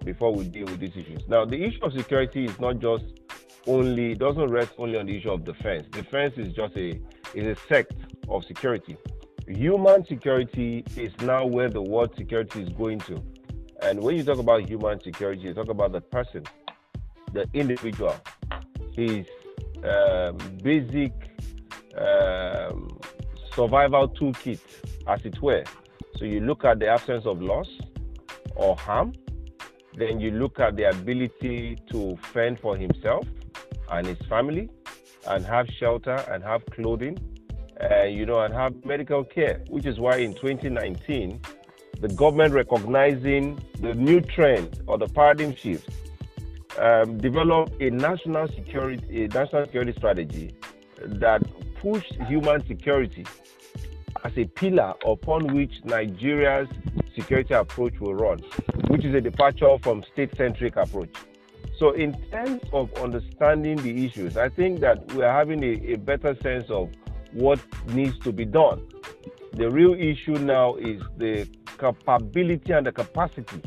before 0.05 0.35
we 0.35 0.45
deal 0.45 0.67
with 0.67 0.81
these 0.81 0.97
issues. 0.97 1.23
Now, 1.29 1.45
the 1.45 1.63
issue 1.63 1.85
of 1.85 1.93
security 1.93 2.45
is 2.45 2.59
not 2.59 2.79
just 2.81 3.05
only 3.67 4.15
doesn't 4.15 4.51
rest 4.51 4.73
only 4.79 4.99
on 4.99 5.07
the 5.07 5.17
issue 5.17 5.31
of 5.31 5.45
defense. 5.45 5.87
Defense 5.91 6.35
is 6.37 6.53
just 6.53 6.77
a 6.77 7.01
is 7.35 7.47
a 7.47 7.57
sect 7.69 7.95
of 8.29 8.45
security. 8.45 8.97
Human 9.47 10.05
security 10.07 10.85
is 10.97 11.13
now 11.21 11.45
where 11.45 11.69
the 11.69 11.83
word 11.83 12.15
security 12.17 12.63
is 12.63 12.69
going 12.71 13.01
to. 13.01 13.23
And 13.83 14.03
when 14.03 14.17
you 14.17 14.25
talk 14.25 14.39
about 14.39 14.69
human 14.69 15.01
security, 15.01 15.43
you 15.43 15.55
talk 15.55 15.69
about 15.69 15.93
the 15.93 16.01
person, 16.01 16.45
the 17.33 17.49
individual, 17.55 18.15
his 18.95 19.27
um, 19.83 20.37
basic 20.63 21.13
um, 21.97 23.01
survival 23.55 24.09
toolkit, 24.09 24.61
as 25.07 25.25
it 25.25 25.41
were. 25.41 25.65
So 26.17 26.25
you 26.27 26.41
look 26.41 26.65
at 26.65 26.79
the 26.79 26.89
absence 26.89 27.25
of 27.25 27.41
loss 27.41 27.69
or 28.55 28.77
harm, 28.77 29.15
then 29.95 30.21
you 30.21 30.31
look 30.33 30.61
at 30.61 30.77
the 30.77 30.91
ability 30.91 31.79
to 31.91 32.19
fend 32.33 32.61
for 32.61 32.77
himself 32.77 33.27
and 33.91 34.07
his 34.07 34.19
family, 34.29 34.69
and 35.27 35.45
have 35.45 35.67
shelter 35.79 36.17
and 36.31 36.43
have 36.45 36.65
clothing, 36.67 37.19
uh, 37.91 38.05
you 38.05 38.25
know, 38.27 38.41
and 38.41 38.55
have 38.55 38.85
medical 38.85 39.25
care. 39.25 39.63
Which 39.69 39.87
is 39.87 39.99
why 39.99 40.19
in 40.19 40.35
2019 40.35 41.41
the 42.01 42.09
government 42.09 42.55
recognizing 42.55 43.63
the 43.81 43.95
new 43.95 44.21
trend 44.21 44.81
or 44.87 44.99
the 44.99 45.07
paradigm 45.09 45.55
shift, 45.55 45.89
um, 46.79 47.19
developed 47.19 47.81
a 47.81 47.91
national 47.91 48.49
security, 48.49 49.25
a 49.25 49.29
national 49.29 49.65
security 49.67 49.93
strategy 49.97 50.55
that 51.05 51.43
pushed 51.81 52.15
human 52.27 52.67
security 52.67 53.27
as 54.25 54.33
a 54.37 54.45
pillar 54.47 54.95
upon 55.07 55.55
which 55.55 55.73
Nigeria's 55.85 56.69
security 57.15 57.55
approach 57.55 57.99
will 58.01 58.15
run, 58.15 58.39
which 58.89 59.05
is 59.05 59.15
a 59.15 59.21
departure 59.21 59.77
from 59.83 60.03
state-centric 60.13 60.77
approach. 60.77 61.11
So, 61.79 61.93
in 61.93 62.15
terms 62.31 62.61
of 62.73 62.93
understanding 62.95 63.77
the 63.77 64.05
issues, 64.05 64.37
I 64.37 64.51
think 64.51 64.81
that 64.81 65.13
we 65.15 65.23
are 65.23 65.33
having 65.33 65.63
a, 65.65 65.95
a 65.95 65.97
better 65.97 66.37
sense 66.43 66.69
of 66.69 66.91
what 67.33 67.59
needs 67.89 68.19
to 68.21 68.33
be 68.33 68.45
done. 68.45 68.87
The 69.55 69.71
real 69.71 69.95
issue 69.95 70.35
now 70.35 70.77
is 70.77 71.03
the 71.17 71.49
capability 71.81 72.73
and 72.73 72.87
the 72.87 72.93
capacity 72.93 73.63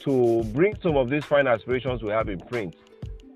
to 0.00 0.42
bring 0.52 0.76
some 0.82 0.96
of 0.96 1.10
these 1.10 1.24
fine 1.24 1.46
aspirations 1.46 2.02
we 2.02 2.10
have 2.10 2.28
in 2.28 2.38
print 2.38 2.74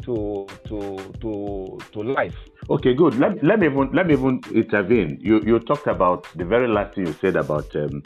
to 0.02 0.46
to 0.66 0.98
to 1.20 1.78
to 1.92 2.02
life. 2.02 2.36
Okay, 2.70 2.94
good. 2.94 3.18
Let, 3.18 3.42
let 3.42 3.58
me 3.58 3.66
even 3.66 3.90
let 3.92 4.06
me 4.06 4.14
even 4.14 4.40
intervene. 4.52 5.18
You 5.20 5.40
you 5.40 5.58
talked 5.58 5.86
about 5.86 6.26
the 6.36 6.44
very 6.44 6.68
last 6.68 6.94
thing 6.94 7.06
you 7.06 7.14
said 7.20 7.36
about 7.36 7.74
um, 7.76 8.02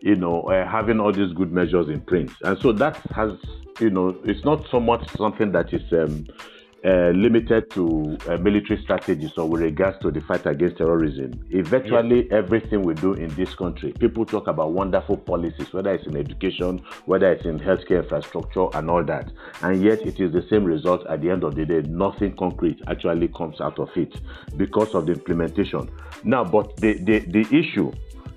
you 0.00 0.16
know 0.16 0.42
uh, 0.42 0.68
having 0.68 1.00
all 1.00 1.12
these 1.12 1.32
good 1.32 1.52
measures 1.52 1.88
in 1.88 2.00
print, 2.00 2.30
and 2.42 2.58
so 2.58 2.72
that 2.72 2.96
has 3.14 3.32
you 3.80 3.90
know 3.90 4.16
it's 4.24 4.44
not 4.44 4.66
so 4.70 4.80
much 4.80 5.08
something 5.16 5.52
that 5.52 5.72
is 5.72 5.82
um, 5.92 6.26
uh, 6.84 7.10
limited 7.10 7.70
to 7.70 8.16
uh, 8.28 8.36
military 8.36 8.80
strategies 8.82 9.36
or 9.36 9.48
with 9.48 9.62
regards 9.62 9.98
to 10.00 10.10
the 10.10 10.20
fight 10.20 10.46
against 10.46 10.78
terrorism. 10.78 11.32
Virtually 11.50 12.30
everything 12.30 12.82
we 12.82 12.94
do 12.94 13.14
in 13.14 13.28
this 13.34 13.54
country, 13.54 13.92
people 13.98 14.24
talk 14.24 14.46
about 14.46 14.72
wonderful 14.72 15.16
policies, 15.16 15.72
whether 15.72 15.92
it's 15.92 16.06
in 16.06 16.16
education, 16.16 16.82
whether 17.06 17.32
it's 17.32 17.44
in 17.44 17.58
healthcare 17.58 18.02
infrastructure, 18.02 18.66
and 18.74 18.88
all 18.88 19.04
that. 19.04 19.30
And 19.62 19.82
yet, 19.82 20.02
it 20.02 20.20
is 20.20 20.32
the 20.32 20.46
same 20.48 20.64
result 20.64 21.06
at 21.08 21.20
the 21.20 21.30
end 21.30 21.44
of 21.44 21.54
the 21.54 21.66
day. 21.66 21.82
Nothing 21.82 22.36
concrete 22.36 22.80
actually 22.86 23.28
comes 23.28 23.60
out 23.60 23.78
of 23.78 23.90
it 23.96 24.14
because 24.56 24.94
of 24.94 25.06
the 25.06 25.12
implementation. 25.12 25.90
Now, 26.24 26.44
but 26.44 26.76
the, 26.76 26.94
the, 26.94 27.18
the 27.20 27.46
issue 27.56 27.92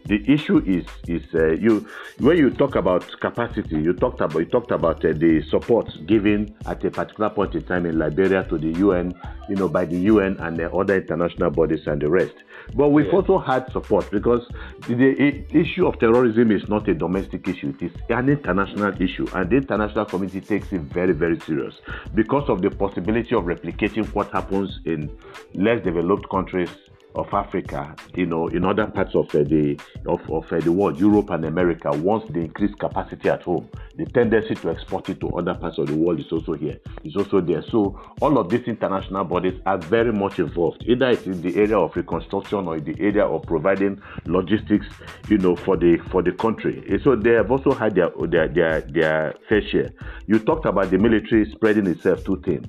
the 0.05 0.23
issue 0.31 0.57
is 0.65 0.85
is 1.07 1.23
uh, 1.35 1.51
you 1.51 1.87
when 2.19 2.37
you 2.37 2.49
talk 2.49 2.75
about 2.75 3.05
capacity 3.19 3.75
you 3.75 3.93
talked 3.93 4.21
about 4.21 4.39
you 4.39 4.45
talked 4.45 4.71
about 4.71 5.03
uh, 5.05 5.13
the 5.13 5.41
support 5.49 5.87
given 6.07 6.53
at 6.65 6.83
a 6.83 6.91
particular 6.91 7.29
point 7.29 7.53
in 7.55 7.63
time 7.63 7.85
in 7.85 7.99
Liberia 7.99 8.43
to 8.45 8.57
the 8.57 8.71
UN 8.79 9.13
you 9.49 9.55
know 9.55 9.67
by 9.67 9.85
the 9.85 9.97
UN 9.97 10.37
and 10.39 10.57
the 10.57 10.71
other 10.71 10.97
international 10.97 11.49
bodies 11.51 11.85
and 11.87 12.01
the 12.01 12.09
rest 12.09 12.33
but 12.75 12.89
we've 12.89 13.07
yeah. 13.07 13.11
also 13.13 13.37
had 13.37 13.69
support 13.71 14.09
because 14.11 14.47
the, 14.87 14.95
the, 14.95 15.59
issue 15.59 15.85
of 15.85 15.99
terrorism 15.99 16.51
is 16.51 16.67
not 16.69 16.87
a 16.87 16.93
domestic 16.93 17.47
issue 17.47 17.73
it 17.79 17.85
is 17.85 17.91
an 18.09 18.29
international 18.29 18.93
issue 19.01 19.27
and 19.35 19.49
the 19.49 19.57
international 19.57 20.05
community 20.05 20.41
takes 20.41 20.71
it 20.71 20.81
very 20.81 21.13
very 21.13 21.39
serious 21.41 21.75
because 22.15 22.47
of 22.49 22.61
the 22.61 22.69
possibility 22.69 23.35
of 23.35 23.43
replicating 23.43 24.05
what 24.13 24.31
happens 24.31 24.79
in 24.85 25.09
less 25.53 25.83
developed 25.83 26.29
countries 26.29 26.69
of 27.15 27.33
Africa, 27.33 27.95
you 28.15 28.25
know, 28.25 28.47
in 28.47 28.65
other 28.65 28.87
parts 28.87 29.15
of 29.15 29.25
uh, 29.35 29.43
the 29.43 29.79
of, 30.05 30.21
of 30.29 30.51
uh, 30.51 30.59
the 30.59 30.71
world, 30.71 30.99
Europe 30.99 31.29
and 31.31 31.45
America, 31.45 31.91
once 31.91 32.23
they 32.29 32.41
increase 32.41 32.73
capacity 32.75 33.29
at 33.29 33.43
home, 33.43 33.67
the 33.97 34.05
tendency 34.05 34.55
to 34.55 34.69
export 34.69 35.09
it 35.09 35.19
to 35.19 35.29
other 35.29 35.53
parts 35.53 35.77
of 35.77 35.87
the 35.87 35.95
world 35.95 36.19
is 36.19 36.31
also 36.31 36.53
here. 36.53 36.77
Is 37.03 37.15
also 37.15 37.41
there. 37.41 37.63
So 37.69 37.99
all 38.21 38.37
of 38.37 38.49
these 38.49 38.67
international 38.67 39.25
bodies 39.25 39.59
are 39.65 39.77
very 39.77 40.13
much 40.13 40.39
involved. 40.39 40.83
Either 40.87 41.09
it's 41.09 41.25
in 41.25 41.41
the 41.41 41.55
area 41.57 41.77
of 41.77 41.95
reconstruction 41.95 42.67
or 42.67 42.77
in 42.77 42.83
the 42.85 42.95
area 42.99 43.25
of 43.25 43.43
providing 43.43 44.01
logistics, 44.25 44.87
you 45.27 45.37
know, 45.37 45.55
for 45.55 45.77
the 45.77 45.97
for 46.11 46.21
the 46.21 46.31
country. 46.31 46.83
So 47.03 47.15
they 47.15 47.31
have 47.31 47.51
also 47.51 47.73
had 47.73 47.95
their 47.95 48.09
their 48.27 48.47
their, 48.47 48.81
their 48.81 49.35
fair 49.49 49.61
share. 49.61 49.91
You 50.27 50.39
talked 50.39 50.65
about 50.65 50.91
the 50.91 50.97
military 50.97 51.49
spreading 51.51 51.87
itself 51.87 52.23
too 52.23 52.41
thin 52.45 52.65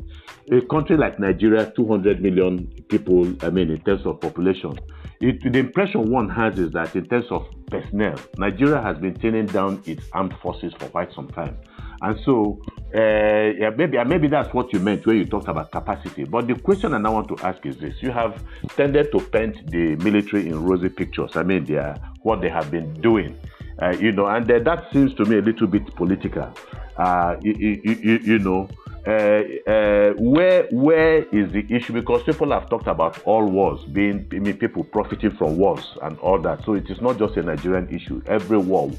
a 0.51 0.61
country 0.63 0.97
like 0.97 1.19
Nigeria, 1.19 1.73
200 1.75 2.21
million 2.21 2.67
people, 2.89 3.33
I 3.43 3.51
mean, 3.51 3.71
in 3.71 3.81
terms 3.81 4.05
of 4.07 4.21
population, 4.21 4.79
it, 5.21 5.41
the 5.53 5.59
impression 5.59 6.11
one 6.11 6.29
has 6.31 6.59
is 6.59 6.73
that 6.73 6.95
in 6.97 7.07
terms 7.07 7.27
of 7.31 7.47
personnel, 7.69 8.19
Nigeria 8.39 8.83
has 8.83 8.99
been 8.99 9.15
turning 9.15 9.47
down 9.47 9.83
its 9.87 10.05
armed 10.13 10.35
forces 10.43 10.73
for 10.79 10.87
quite 10.89 11.13
some 11.15 11.29
time. 11.29 11.57
And 12.01 12.19
so, 12.25 12.61
uh, 12.95 12.99
yeah, 12.99 13.71
maybe 13.77 14.03
maybe 14.05 14.27
that's 14.27 14.53
what 14.53 14.73
you 14.73 14.81
meant 14.81 15.07
when 15.07 15.19
you 15.19 15.25
talked 15.25 15.47
about 15.47 15.71
capacity. 15.71 16.25
But 16.25 16.49
the 16.49 16.55
question 16.57 16.95
I 16.95 16.99
now 16.99 17.13
want 17.13 17.29
to 17.29 17.47
ask 17.47 17.65
is 17.65 17.77
this: 17.77 17.95
You 18.03 18.11
have 18.11 18.43
tended 18.77 19.13
to 19.13 19.21
paint 19.21 19.71
the 19.71 19.95
military 19.97 20.49
in 20.49 20.65
rosy 20.65 20.89
pictures. 20.89 21.37
I 21.37 21.45
mean, 21.45 21.65
they 21.65 21.77
are, 21.77 21.97
what 22.23 22.41
they 22.41 22.49
have 22.49 22.73
been 22.73 22.93
doing, 22.95 23.39
uh, 23.81 23.91
you 23.91 24.11
know, 24.11 24.27
and 24.27 24.51
uh, 24.51 24.59
that 24.59 24.93
seems 24.93 25.15
to 25.15 25.25
me 25.25 25.39
a 25.39 25.43
little 25.43 25.69
bit 25.69 25.87
political. 25.95 26.53
Uh, 26.97 27.37
you, 27.41 27.55
you, 27.85 28.21
you, 28.23 28.39
know, 28.39 28.69
uh, 29.07 29.11
uh, 29.11 30.13
where 30.17 30.69
where 30.71 31.25
is 31.25 31.51
the 31.53 31.67
issue? 31.69 31.93
Because 31.93 32.23
people 32.23 32.51
have 32.53 32.69
talked 32.71 32.87
about 32.87 33.21
all 33.25 33.45
wars 33.47 33.85
being, 33.87 34.27
I 34.33 34.39
mean, 34.39 34.57
people 34.57 34.85
profiting 34.85 35.33
from 35.33 35.57
wars 35.57 35.85
and 36.03 36.19
all 36.21 36.41
that. 36.43 36.65
So 36.65 36.75
it 36.75 36.89
is 36.89 37.01
not 37.01 37.19
just 37.19 37.37
a 37.37 37.43
Nigerian 37.43 37.89
issue. 37.89 38.23
Every 38.27 38.59
war, 38.59 38.93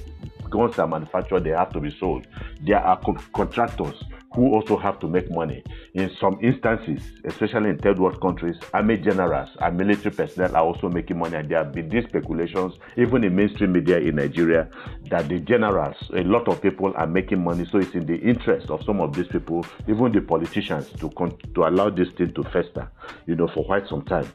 guns 0.53 0.77
are 0.77 0.87
manufactured, 0.87 1.43
they 1.43 1.49
have 1.49 1.73
to 1.73 1.79
be 1.79 1.89
sold. 1.99 2.27
There 2.61 2.77
are 2.79 2.99
co- 2.99 3.17
contractors 3.33 4.03
who 4.35 4.53
also 4.53 4.77
have 4.77 4.99
to 4.99 5.07
make 5.07 5.29
money. 5.31 5.63
In 5.93 6.09
some 6.19 6.37
instances, 6.41 7.01
especially 7.25 7.69
in 7.71 7.77
third 7.79 7.99
world 7.99 8.21
countries, 8.21 8.57
army 8.73 8.97
generals 8.97 9.49
and 9.59 9.77
military 9.77 10.13
personnel 10.13 10.55
are 10.55 10.63
also 10.63 10.89
making 10.89 11.17
money. 11.19 11.37
And 11.37 11.49
there 11.49 11.63
have 11.63 11.71
been 11.73 11.89
these 11.89 12.05
speculations, 12.05 12.75
even 12.97 13.23
in 13.23 13.35
mainstream 13.35 13.71
media 13.73 13.97
in 13.97 14.15
Nigeria, 14.15 14.69
that 15.09 15.27
the 15.27 15.39
generals, 15.39 15.95
a 16.15 16.23
lot 16.23 16.47
of 16.47 16.61
people 16.61 16.93
are 16.95 17.07
making 17.07 17.43
money. 17.43 17.65
So 17.71 17.79
it's 17.79 17.93
in 17.95 18.05
the 18.05 18.17
interest 18.17 18.69
of 18.69 18.83
some 18.85 19.01
of 19.01 19.13
these 19.13 19.27
people, 19.27 19.65
even 19.87 20.11
the 20.11 20.21
politicians, 20.21 20.89
to 20.99 21.09
con- 21.11 21.37
to 21.55 21.67
allow 21.67 21.89
this 21.89 22.09
thing 22.17 22.33
to 22.33 22.43
fester, 22.43 22.89
you 23.25 23.35
know, 23.35 23.47
for 23.47 23.65
quite 23.65 23.87
some 23.87 24.03
time. 24.03 24.27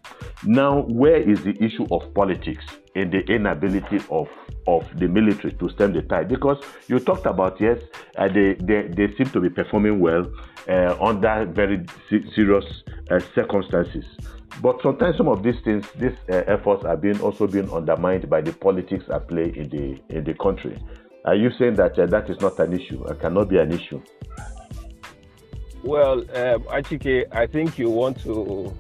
Now, 0.45 0.83
where 0.83 1.17
is 1.17 1.43
the 1.43 1.57
issue 1.63 1.87
of 1.91 2.13
politics? 2.15 2.65
in 2.99 3.11
the 3.11 3.21
inability 3.33 4.01
of 4.11 4.29
of 4.69 4.85
the 4.99 5.09
military 5.09 5.53
to 5.55 5.69
stem 5.71 5.95
the 5.95 6.03
tide. 6.03 6.29
Because 6.29 6.63
you 6.89 6.99
talked 7.01 7.27
about 7.27 7.61
yes 7.61 7.81
uh, 8.17 8.29
they, 8.29 8.55
they 8.61 8.83
they 8.89 9.15
seem 9.17 9.31
to 9.31 9.41
be 9.41 9.49
performing 9.49 9.99
well 9.99 10.31
uh, 10.69 10.97
under 11.01 11.47
very 11.47 11.85
serious 12.35 12.67
uh, 13.11 13.19
circumstances. 13.35 14.05
But 14.61 14.81
sometimes 14.83 15.17
some 15.17 15.29
of 15.29 15.43
these 15.43 15.61
things 15.65 15.87
these 15.97 16.17
uh, 16.31 16.43
efforts 16.47 16.85
are 16.85 16.97
being 16.97 17.21
also 17.21 17.47
being 17.47 17.71
undermined 17.73 18.29
by 18.29 18.43
the 18.43 18.53
politics 18.53 19.05
at 19.13 19.27
play 19.29 19.53
in 19.57 19.69
the 19.71 20.01
in 20.15 20.25
the 20.25 20.35
country. 20.35 20.79
Are 21.25 21.35
you 21.35 21.51
saying 21.59 21.75
that 21.77 21.99
uh, 21.99 22.07
that 22.07 22.29
is 22.29 22.41
not 22.41 22.59
an 22.59 22.73
issue? 22.73 23.03
And 23.05 23.19
cannot 23.21 23.49
be 23.49 23.59
an 23.59 23.73
issue? 23.73 24.03
Well 25.83 26.21
um, 26.21 26.63
Achike, 26.65 27.25
i 27.33 27.47
think 27.47 27.79
you 27.79 27.89
want 27.89 28.21
to 28.25 28.75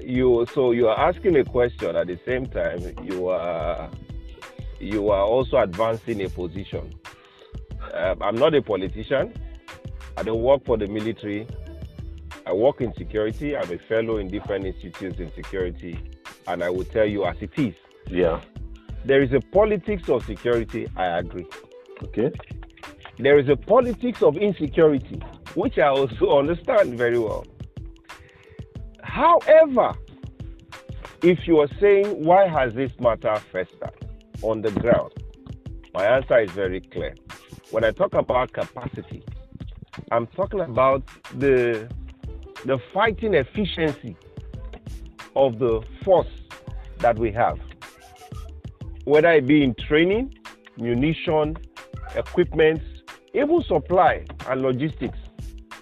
you 0.00 0.46
so 0.54 0.70
you 0.70 0.88
are 0.88 0.98
asking 0.98 1.36
a 1.36 1.44
question. 1.44 1.96
At 1.96 2.06
the 2.06 2.18
same 2.24 2.46
time 2.46 2.80
you 3.04 3.28
are 3.28 3.90
you 4.80 5.10
are 5.10 5.24
also 5.24 5.58
advancing 5.58 6.22
a 6.22 6.28
position. 6.28 6.94
Um, 7.92 8.22
I'm 8.22 8.36
not 8.36 8.54
a 8.54 8.62
politician. 8.62 9.32
I 10.16 10.22
don't 10.22 10.42
work 10.42 10.64
for 10.64 10.76
the 10.76 10.86
military. 10.86 11.46
I 12.46 12.52
work 12.52 12.80
in 12.80 12.92
security. 12.94 13.56
I'm 13.56 13.70
a 13.70 13.78
fellow 13.78 14.18
in 14.18 14.28
different 14.28 14.66
institutes 14.66 15.18
in 15.18 15.32
security, 15.34 15.98
and 16.46 16.62
I 16.62 16.70
will 16.70 16.84
tell 16.84 17.06
you 17.06 17.24
as 17.24 17.36
it 17.40 17.50
is. 17.58 17.74
Yeah. 18.08 18.40
There 19.04 19.22
is 19.22 19.32
a 19.32 19.40
politics 19.40 20.08
of 20.08 20.24
security. 20.24 20.88
I 20.96 21.18
agree. 21.18 21.46
Okay. 22.04 22.32
There 23.18 23.38
is 23.38 23.48
a 23.48 23.56
politics 23.56 24.22
of 24.22 24.36
insecurity, 24.36 25.20
which 25.54 25.78
I 25.78 25.88
also 25.88 26.38
understand 26.38 26.96
very 26.96 27.18
well. 27.18 27.46
However, 29.02 29.94
if 31.22 31.46
you 31.46 31.58
are 31.58 31.68
saying, 31.80 32.24
why 32.24 32.46
has 32.46 32.74
this 32.74 32.92
matter 33.00 33.34
festered 33.50 34.07
on 34.42 34.62
the 34.62 34.70
ground? 34.70 35.12
My 35.94 36.04
answer 36.04 36.38
is 36.40 36.50
very 36.52 36.80
clear. 36.80 37.14
When 37.70 37.84
I 37.84 37.90
talk 37.90 38.14
about 38.14 38.52
capacity, 38.52 39.22
I'm 40.10 40.26
talking 40.28 40.60
about 40.60 41.02
the, 41.38 41.88
the 42.64 42.78
fighting 42.92 43.34
efficiency 43.34 44.16
of 45.36 45.58
the 45.58 45.82
force 46.04 46.28
that 46.98 47.18
we 47.18 47.30
have, 47.32 47.58
whether 49.04 49.30
it 49.32 49.46
be 49.46 49.62
in 49.62 49.74
training, 49.74 50.34
munition, 50.76 51.56
equipment, 52.16 52.80
even 53.34 53.62
supply 53.62 54.24
and 54.48 54.62
logistics. 54.62 55.18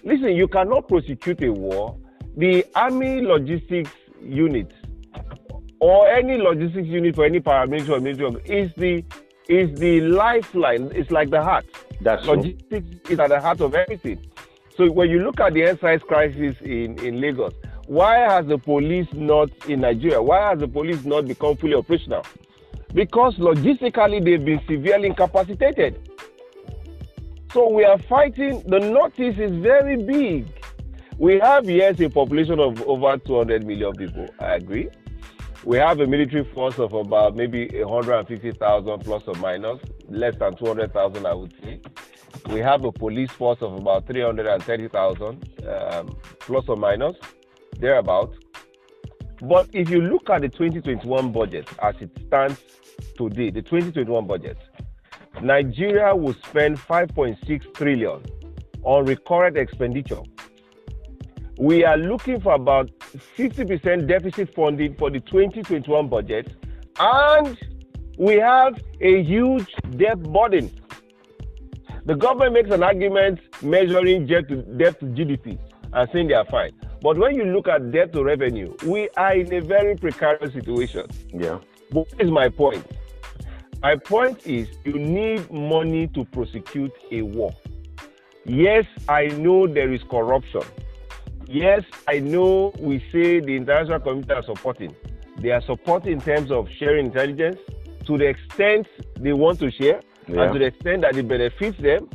Listen, 0.03 0.35
you 0.35 0.47
cannot 0.47 0.87
prosecute 0.87 1.41
a 1.43 1.51
war. 1.51 1.97
The 2.35 2.65
army 2.75 3.21
logistics 3.21 3.91
unit 4.21 4.71
or 5.79 6.07
any 6.09 6.37
logistics 6.37 6.87
unit 6.87 7.15
for 7.15 7.25
any 7.25 7.39
paramilitary 7.39 7.89
or 7.89 7.99
military 7.99 8.43
is 8.45 8.71
the 8.77 9.03
is 9.47 9.79
the 9.79 10.01
lifeline. 10.01 10.91
It's 10.93 11.11
like 11.11 11.29
the 11.29 11.41
heart. 11.41 11.65
That's 12.01 12.25
logistics 12.25 13.09
is 13.09 13.19
at 13.19 13.29
the 13.29 13.39
heart 13.39 13.61
of 13.61 13.73
everything. 13.75 14.19
So 14.75 14.91
when 14.91 15.09
you 15.09 15.23
look 15.23 15.39
at 15.39 15.53
the 15.53 15.61
EndSARS 15.61 16.01
crisis 16.01 16.55
in, 16.61 16.99
in 16.99 17.19
Lagos, 17.19 17.53
why 17.87 18.17
has 18.17 18.45
the 18.45 18.57
police 18.57 19.07
not 19.13 19.49
in 19.67 19.81
Nigeria? 19.81 20.21
Why 20.21 20.49
has 20.49 20.59
the 20.59 20.67
police 20.67 21.03
not 21.05 21.25
become 21.27 21.55
fully 21.55 21.73
operational? 21.73 22.23
Because 22.93 23.35
logistically 23.37 24.23
they've 24.23 24.43
been 24.43 24.61
severely 24.67 25.07
incapacitated. 25.07 26.07
So 27.53 27.69
we 27.69 27.85
are 27.85 27.97
fighting. 27.97 28.61
The 28.67 28.79
Northeast 28.79 29.39
is 29.39 29.51
very 29.63 29.95
big. 30.03 30.47
We 31.17 31.39
have 31.39 31.67
yes 31.67 31.99
a 32.01 32.09
population 32.09 32.59
of 32.59 32.81
over 32.83 33.17
200 33.17 33.65
million 33.65 33.93
people. 33.93 34.27
I 34.39 34.55
agree. 34.55 34.89
We 35.67 35.75
have 35.79 35.99
a 35.99 36.07
military 36.07 36.45
force 36.53 36.79
of 36.79 36.93
about 36.93 37.35
maybe 37.35 37.67
150,000 37.67 38.99
plus 39.03 39.23
or 39.27 39.33
minus, 39.35 39.81
less 40.07 40.33
than 40.37 40.55
200,000, 40.55 41.25
I 41.25 41.33
would 41.33 41.53
say. 41.61 41.81
We 42.49 42.61
have 42.61 42.85
a 42.85 42.91
police 42.93 43.31
force 43.31 43.61
of 43.61 43.73
about 43.73 44.07
330,000 44.07 45.67
um, 45.67 46.17
plus 46.39 46.63
or 46.69 46.77
minus, 46.77 47.17
thereabout. 47.81 48.33
But 49.41 49.67
if 49.73 49.89
you 49.89 49.99
look 49.99 50.29
at 50.29 50.39
the 50.39 50.47
2021 50.47 51.33
budget 51.33 51.67
as 51.83 51.95
it 51.99 52.11
stands 52.27 52.61
today, 53.17 53.49
the 53.49 53.61
2021 53.61 54.25
budget, 54.25 54.57
Nigeria 55.41 56.15
will 56.15 56.35
spend 56.47 56.77
5.6 56.77 57.73
trillion 57.73 58.23
on 58.83 59.03
recurrent 59.03 59.57
expenditure 59.57 60.21
we 61.57 61.83
are 61.83 61.97
looking 61.97 62.39
for 62.39 62.53
about 62.53 62.89
50% 63.37 64.07
deficit 64.07 64.53
funding 64.53 64.95
for 64.95 65.09
the 65.09 65.19
2021 65.21 66.07
budget, 66.07 66.53
and 66.99 67.57
we 68.17 68.35
have 68.35 68.79
a 69.01 69.23
huge 69.23 69.73
debt 69.97 70.21
burden. 70.21 70.71
The 72.05 72.15
government 72.15 72.53
makes 72.53 72.71
an 72.71 72.83
argument 72.83 73.39
measuring 73.61 74.27
debt 74.27 74.47
to, 74.49 74.55
debt 74.77 74.99
to 74.99 75.05
GDP 75.07 75.57
and 75.93 76.09
saying 76.11 76.27
they 76.27 76.35
are 76.35 76.45
fine. 76.45 76.71
But 77.01 77.17
when 77.17 77.35
you 77.35 77.43
look 77.45 77.67
at 77.67 77.91
debt 77.91 78.13
to 78.13 78.23
revenue, 78.23 78.75
we 78.85 79.09
are 79.17 79.35
in 79.35 79.53
a 79.53 79.59
very 79.61 79.95
precarious 79.95 80.53
situation. 80.53 81.05
Yeah. 81.33 81.59
But 81.91 82.07
What 82.11 82.21
is 82.21 82.31
my 82.31 82.49
point? 82.49 82.85
My 83.81 83.95
point 83.95 84.45
is 84.47 84.67
you 84.83 84.93
need 84.93 85.51
money 85.51 86.07
to 86.07 86.25
prosecute 86.25 86.91
a 87.11 87.21
war. 87.21 87.53
Yes, 88.45 88.85
I 89.07 89.27
know 89.27 89.67
there 89.67 89.91
is 89.91 90.01
corruption. 90.09 90.63
Yes, 91.47 91.83
I 92.07 92.19
know 92.19 92.73
we 92.77 92.99
say 93.11 93.39
the 93.39 93.55
international 93.55 93.99
community 94.01 94.33
are 94.33 94.43
supporting. 94.43 94.93
They 95.37 95.51
are 95.51 95.61
supporting 95.61 96.13
in 96.13 96.21
terms 96.21 96.51
of 96.51 96.67
sharing 96.77 97.05
intelligence 97.05 97.57
to 98.05 98.17
the 98.17 98.25
extent 98.25 98.87
they 99.19 99.31
want 99.33 99.59
to 99.59 99.71
share 99.71 100.01
yeah. 100.27 100.43
and 100.43 100.53
to 100.53 100.59
the 100.59 100.65
extent 100.65 101.01
that 101.03 101.15
it 101.15 101.27
benefits 101.27 101.77
them. 101.79 102.09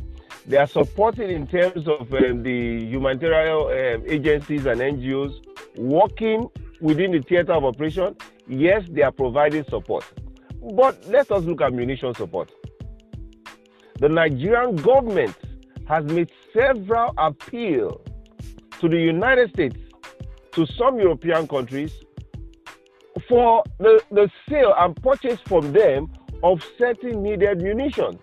They 0.45 0.57
are 0.57 0.67
supporting 0.67 1.29
in 1.31 1.47
terms 1.47 1.87
of 1.87 2.13
um, 2.13 2.43
the 2.43 2.85
humanitarian 2.85 4.01
um, 4.01 4.03
agencies 4.07 4.65
and 4.65 4.79
NGOs 4.81 5.33
working 5.77 6.49
within 6.81 7.11
the 7.11 7.21
theater 7.21 7.53
of 7.53 7.63
operation. 7.63 8.15
Yes, 8.47 8.83
they 8.89 9.01
are 9.01 9.11
providing 9.11 9.63
support. 9.65 10.03
But 10.75 11.07
let 11.07 11.31
us 11.31 11.43
look 11.43 11.61
at 11.61 11.73
munition 11.73 12.13
support. 12.13 12.51
The 13.99 14.09
Nigerian 14.09 14.75
government 14.75 15.35
has 15.87 16.03
made 16.05 16.29
several 16.53 17.13
appeals 17.17 18.01
to 18.83 18.89
the 18.89 18.99
United 18.99 19.49
States, 19.51 19.77
to 20.51 20.65
some 20.77 20.99
European 20.99 21.47
countries, 21.47 22.03
for 23.29 23.63
the, 23.79 24.03
the 24.11 24.29
sale 24.49 24.73
and 24.77 24.93
purchase 25.01 25.39
from 25.45 25.71
them 25.71 26.11
of 26.43 26.61
certain 26.77 27.23
needed 27.23 27.61
munitions. 27.61 28.17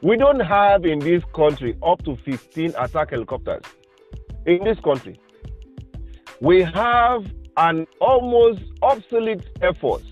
We 0.00 0.16
don't 0.16 0.40
have 0.40 0.86
in 0.86 0.98
this 1.00 1.22
country 1.34 1.76
up 1.82 2.02
to 2.04 2.16
15 2.24 2.74
attack 2.78 3.10
helicopters. 3.10 3.64
In 4.46 4.64
this 4.64 4.80
country, 4.80 5.20
we 6.40 6.62
have 6.62 7.30
an 7.58 7.86
almost 8.00 8.62
obsolete 8.80 9.44
Air 9.60 9.74
Force. 9.74 10.04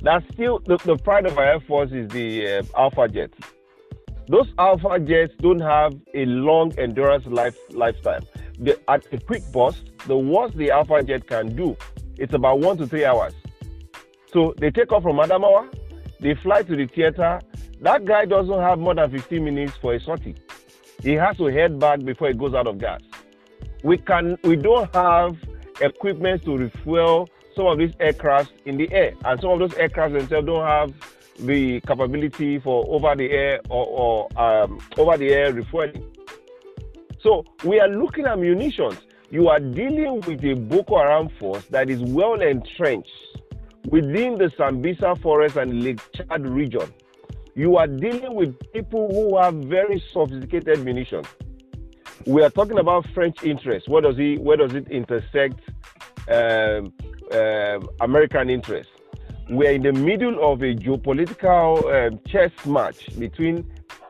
That's 0.00 0.24
still 0.32 0.60
the, 0.60 0.76
the 0.84 0.96
pride 0.98 1.26
of 1.26 1.36
our 1.38 1.44
Air 1.44 1.60
Force 1.60 1.90
is 1.90 2.08
the 2.10 2.58
uh, 2.58 2.62
Alpha 2.78 3.08
jets. 3.08 3.36
Those 4.28 4.46
Alpha 4.58 5.00
jets 5.00 5.32
don't 5.40 5.60
have 5.60 5.92
a 6.14 6.24
long 6.26 6.72
endurance 6.78 7.26
life 7.26 7.56
lifetime 7.72 8.24
the, 8.58 8.78
at 8.90 9.06
a 9.12 9.18
quick 9.18 9.42
burst, 9.52 9.90
the 10.06 10.16
worst 10.16 10.56
the 10.56 10.70
Alpha 10.70 11.02
jet 11.02 11.26
can 11.26 11.54
do, 11.54 11.76
it's 12.16 12.34
about 12.34 12.60
one 12.60 12.76
to 12.78 12.86
three 12.86 13.04
hours. 13.04 13.34
So 14.32 14.54
they 14.58 14.70
take 14.70 14.92
off 14.92 15.02
from 15.02 15.16
Adamawa, 15.16 15.72
they 16.20 16.34
fly 16.34 16.62
to 16.62 16.76
the 16.76 16.86
theater. 16.86 17.40
That 17.80 18.04
guy 18.04 18.24
doesn't 18.24 18.60
have 18.60 18.78
more 18.78 18.94
than 18.94 19.10
15 19.10 19.44
minutes 19.44 19.76
for 19.80 19.94
a 19.94 20.00
sortie. 20.00 20.36
He 21.02 21.12
has 21.12 21.36
to 21.36 21.46
head 21.46 21.78
back 21.78 22.02
before 22.02 22.28
he 22.28 22.34
goes 22.34 22.54
out 22.54 22.66
of 22.66 22.78
gas. 22.78 23.00
We 23.82 23.98
can 23.98 24.38
we 24.42 24.56
don't 24.56 24.92
have 24.94 25.36
equipment 25.80 26.44
to 26.44 26.56
refuel 26.56 27.28
some 27.54 27.66
of 27.66 27.78
these 27.78 27.92
aircrafts 27.96 28.50
in 28.64 28.78
the 28.78 28.90
air, 28.92 29.14
and 29.24 29.40
some 29.40 29.50
of 29.50 29.58
those 29.58 29.72
aircrafts 29.72 30.12
themselves 30.12 30.46
don't 30.46 30.66
have 30.66 30.94
the 31.38 31.80
capability 31.80 32.58
for 32.58 32.84
over 32.88 33.14
the 33.14 33.30
air 33.30 33.60
or, 33.68 33.86
or 33.86 34.40
um, 34.40 34.80
over 34.96 35.16
the 35.16 35.28
air 35.32 35.52
refueling. 35.52 36.04
So 37.24 37.42
we 37.64 37.80
are 37.80 37.88
looking 37.88 38.26
at 38.26 38.38
munitions. 38.38 38.98
You 39.30 39.48
are 39.48 39.58
dealing 39.58 40.20
with 40.26 40.44
a 40.44 40.52
Boko 40.52 40.98
Haram 40.98 41.30
force 41.40 41.64
that 41.70 41.88
is 41.88 42.02
well 42.02 42.38
entrenched 42.38 43.08
within 43.88 44.36
the 44.36 44.50
Sambisa 44.58 45.18
forest 45.22 45.56
and 45.56 45.82
Lake 45.82 46.00
Chad 46.12 46.46
region. 46.46 46.92
You 47.54 47.78
are 47.78 47.86
dealing 47.86 48.34
with 48.34 48.54
people 48.74 49.08
who 49.10 49.38
have 49.38 49.54
very 49.54 50.04
sophisticated 50.12 50.84
munitions. 50.84 51.26
we 52.26 52.42
are 52.42 52.50
talking 52.50 52.78
about 52.78 53.06
French 53.14 53.42
interests. 53.42 53.88
Where 53.88 54.02
does 54.02 54.18
it 54.18 54.42
where 54.42 54.58
does 54.58 54.74
it 54.74 54.88
intersect 54.90 55.60
um, 56.28 56.92
um, 57.32 57.88
American 58.02 58.50
interests? 58.50 58.92
We 59.48 59.66
are 59.66 59.72
in 59.72 59.82
the 59.82 59.94
middle 59.94 60.52
of 60.52 60.60
a 60.60 60.74
geopolitical 60.74 61.72
um, 61.88 62.20
chess 62.26 62.50
match 62.66 63.18
between 63.18 63.64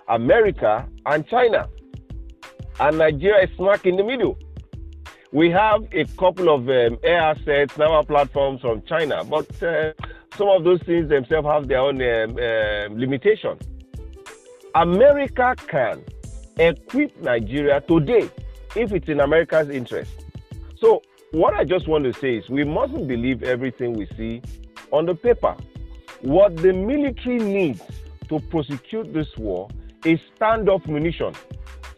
America 0.08 0.88
and 1.06 1.24
China, 1.28 1.68
and 2.80 2.98
Nigeria 2.98 3.44
is 3.44 3.56
smack 3.56 3.86
in 3.86 3.96
the 3.96 4.04
middle. 4.04 4.38
We 5.32 5.50
have 5.50 5.82
a 5.92 6.04
couple 6.16 6.48
of 6.48 6.68
um, 6.68 6.98
air 7.02 7.20
assets, 7.20 7.76
naval 7.76 8.04
platforms 8.04 8.60
from 8.60 8.82
China, 8.82 9.24
but 9.24 9.62
uh, 9.62 9.92
some 10.36 10.48
of 10.48 10.64
those 10.64 10.80
things 10.82 11.08
themselves 11.08 11.46
have 11.48 11.68
their 11.68 11.80
own 11.80 12.00
um, 12.00 12.30
um, 12.38 12.98
limitation. 12.98 13.58
America 14.74 15.54
can 15.66 16.04
equip 16.58 17.16
Nigeria 17.20 17.80
today 17.80 18.28
if 18.76 18.92
it's 18.92 19.08
in 19.08 19.20
America's 19.20 19.70
interest. 19.70 20.10
So, 20.80 21.02
what 21.32 21.54
I 21.54 21.64
just 21.64 21.88
want 21.88 22.04
to 22.04 22.12
say 22.12 22.36
is 22.36 22.48
we 22.48 22.64
mustn't 22.64 23.08
believe 23.08 23.42
everything 23.42 23.94
we 23.94 24.06
see 24.16 24.40
on 24.92 25.06
the 25.06 25.14
paper. 25.14 25.56
What 26.20 26.56
the 26.56 26.72
military 26.72 27.38
needs 27.38 27.82
to 28.28 28.38
prosecute 28.50 29.12
this 29.12 29.36
war 29.36 29.68
is 30.04 30.20
standoff 30.38 30.86
munition. 30.86 31.34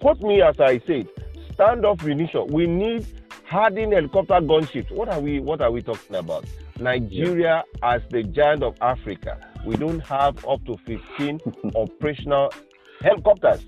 Quote 0.01 0.21
me 0.21 0.43
as 0.43 0.59
I 0.61 0.81
said, 0.87 1.09
standoff 1.55 2.03
munition. 2.05 2.47
We 2.49 2.67
need 2.67 3.07
hardened 3.47 3.93
helicopter 3.93 4.35
gunships. 4.35 4.91
What 4.91 5.09
are 5.09 5.21
we 5.21 5.41
what 5.41 5.61
are 5.61 5.71
we 5.71 5.83
talking 5.83 6.17
about? 6.17 6.45
Nigeria 6.79 7.65
yeah. 7.83 7.95
as 7.95 8.03
the 8.11 8.23
giant 8.23 8.63
of 8.63 8.77
Africa. 8.81 9.39
We 9.65 9.77
don't 9.77 10.01
have 10.01 10.45
up 10.47 10.65
to 10.67 10.77
15 10.87 11.41
operational 11.75 12.53
helicopters. 13.01 13.65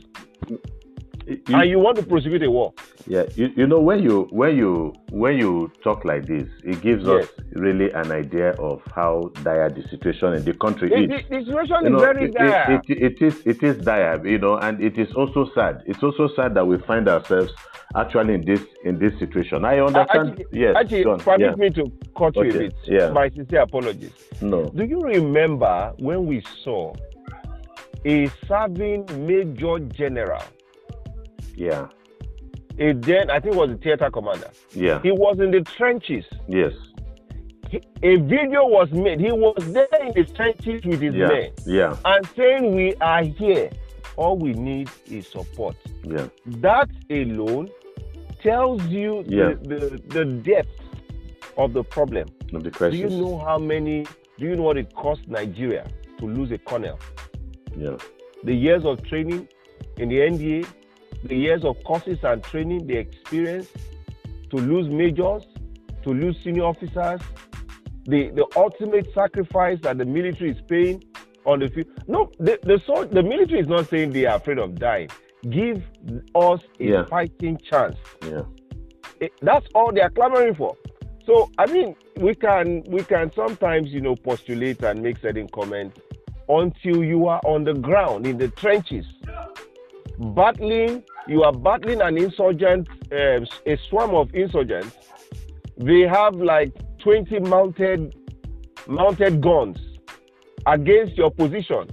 You, 1.28 1.40
and 1.48 1.68
you 1.68 1.78
want 1.78 1.98
to 1.98 2.02
prosecute 2.02 2.42
a 2.42 2.50
war. 2.50 2.72
Yeah, 3.06 3.24
you, 3.34 3.52
you 3.54 3.66
know 3.66 3.80
when 3.80 4.02
you 4.02 4.28
when 4.30 4.56
you 4.56 4.94
when 5.10 5.36
you 5.36 5.70
talk 5.84 6.06
like 6.06 6.24
this, 6.26 6.48
it 6.64 6.80
gives 6.80 7.04
yes. 7.04 7.24
us 7.24 7.30
really 7.52 7.90
an 7.92 8.12
idea 8.12 8.52
of 8.52 8.80
how 8.94 9.30
dire 9.42 9.68
the 9.68 9.86
situation 9.88 10.32
in 10.32 10.44
the 10.44 10.54
country 10.54 10.88
is. 10.88 11.08
The, 11.10 11.16
the 11.28 11.44
situation 11.44 11.76
you 11.82 11.86
is 11.86 11.92
know, 11.92 11.98
very 11.98 12.24
it, 12.26 12.34
dire. 12.34 12.82
It, 12.88 13.02
it, 13.02 13.22
is 13.22 13.42
it 13.44 13.62
is 13.62 13.76
dire, 13.84 14.26
you 14.26 14.38
know, 14.38 14.56
and 14.56 14.82
it 14.82 14.96
is 14.96 15.12
also 15.12 15.50
sad. 15.54 15.82
It's 15.84 16.02
also 16.02 16.28
sad 16.34 16.54
that 16.54 16.66
we 16.66 16.78
find 16.78 17.08
ourselves 17.08 17.52
actually 17.94 18.34
in 18.34 18.44
this 18.46 18.62
in 18.84 18.98
this 18.98 19.18
situation. 19.18 19.66
I 19.66 19.80
uh, 19.80 19.86
understand. 19.86 20.30
Actually, 20.30 20.46
yes, 20.52 20.76
actually, 20.78 21.04
John, 21.04 21.18
permit 21.20 21.40
yeah. 21.40 21.54
me 21.56 21.70
to 21.70 21.92
cut 22.16 22.36
you 22.36 22.42
okay. 22.42 22.56
a 22.56 22.58
bit. 22.60 22.74
Yeah. 22.84 23.10
My 23.10 23.28
sincere 23.28 23.60
apologies. 23.60 24.12
No. 24.40 24.64
Do 24.70 24.84
you 24.84 25.02
remember 25.02 25.92
when 25.98 26.26
we 26.26 26.42
saw 26.64 26.94
a 28.06 28.30
serving 28.46 29.04
major 29.26 29.78
general? 29.80 30.42
Yeah. 31.58 31.88
A 32.78 32.92
then 32.92 33.30
I 33.30 33.40
think 33.40 33.56
was 33.56 33.70
the 33.70 33.76
theater 33.76 34.10
commander. 34.10 34.50
Yeah. 34.74 35.02
He 35.02 35.10
was 35.10 35.40
in 35.40 35.50
the 35.50 35.62
trenches. 35.62 36.24
Yes. 36.46 36.72
He, 37.68 37.80
a 38.02 38.16
video 38.16 38.66
was 38.66 38.90
made. 38.92 39.20
He 39.20 39.32
was 39.32 39.56
there 39.72 39.88
in 40.06 40.12
the 40.14 40.24
trenches 40.32 40.84
with 40.84 41.00
his 41.00 41.14
Yeah. 41.14 41.28
men 41.28 41.50
Yeah. 41.66 41.96
and 42.04 42.26
saying, 42.36 42.74
"We 42.74 42.94
are 43.00 43.22
here. 43.24 43.70
All 44.16 44.38
we 44.38 44.52
need 44.54 44.88
is 45.10 45.26
support." 45.26 45.76
Yeah. 46.04 46.28
That 46.46 46.88
alone 47.10 47.68
tells 48.42 48.82
you 48.86 49.24
Yeah. 49.26 49.54
the, 49.62 49.76
the, 49.78 50.02
the 50.16 50.24
depth 50.24 50.70
of 51.56 51.72
the 51.72 51.82
problem. 51.82 52.28
Of 52.54 52.62
the 52.62 52.70
Do 52.70 52.96
you 52.96 53.10
know 53.10 53.38
how 53.38 53.58
many? 53.58 54.06
Do 54.38 54.46
you 54.46 54.54
know 54.54 54.62
what 54.62 54.76
it 54.78 54.94
cost 54.94 55.26
Nigeria 55.26 55.84
to 56.18 56.26
lose 56.26 56.52
a 56.52 56.58
colonel? 56.58 56.98
Yeah. 57.76 57.96
The 58.44 58.54
years 58.54 58.84
of 58.84 59.02
training 59.02 59.48
in 59.96 60.08
the 60.08 60.20
NDA, 60.20 60.64
the 61.24 61.36
years 61.36 61.64
of 61.64 61.76
courses 61.84 62.18
and 62.22 62.42
training, 62.42 62.86
the 62.86 62.96
experience 62.96 63.68
to 64.50 64.56
lose 64.56 64.88
majors, 64.88 65.44
to 66.02 66.10
lose 66.10 66.36
senior 66.42 66.64
officers, 66.64 67.20
the, 68.04 68.30
the 68.30 68.46
ultimate 68.56 69.12
sacrifice 69.14 69.78
that 69.82 69.98
the 69.98 70.04
military 70.04 70.50
is 70.50 70.58
paying 70.68 71.02
on 71.44 71.60
the 71.60 71.68
field. 71.68 71.86
No, 72.06 72.30
the, 72.38 72.58
the, 72.62 72.80
so, 72.86 73.04
the 73.04 73.22
military 73.22 73.60
is 73.60 73.68
not 73.68 73.88
saying 73.88 74.12
they 74.12 74.26
are 74.26 74.36
afraid 74.36 74.58
of 74.58 74.76
dying. 74.78 75.08
Give 75.50 75.82
us 76.34 76.60
a 76.80 76.84
Yeah. 76.84 77.04
fighting 77.06 77.58
chance. 77.58 77.96
Yeah. 78.24 78.42
It- 79.20 79.32
that's 79.42 79.66
all 79.74 79.92
they 79.92 80.00
are 80.00 80.10
clamoring 80.10 80.54
for. 80.54 80.76
So 81.26 81.50
I 81.58 81.66
mean, 81.66 81.94
we 82.16 82.34
can 82.34 82.82
we 82.88 83.02
can 83.04 83.30
sometimes 83.34 83.92
you 83.92 84.00
know 84.00 84.16
postulate 84.16 84.82
and 84.82 85.02
make 85.02 85.18
certain 85.18 85.46
comments 85.48 86.00
until 86.48 87.04
you 87.04 87.28
are 87.28 87.40
on 87.44 87.64
the 87.64 87.74
ground 87.74 88.26
in 88.26 88.38
the 88.38 88.48
trenches, 88.48 89.04
battling. 90.18 91.02
You 91.26 91.42
are 91.42 91.52
battling 91.52 92.00
an 92.00 92.16
insurgent, 92.16 92.88
um, 93.12 93.46
a 93.66 93.78
swarm 93.88 94.14
of 94.14 94.34
insurgents. 94.34 94.96
They 95.76 96.00
have 96.02 96.34
like 96.34 96.72
20 96.98 97.40
mounted 97.40 98.14
mounted 98.86 99.40
guns 99.40 99.78
against 100.66 101.16
your 101.16 101.30
position. 101.30 101.88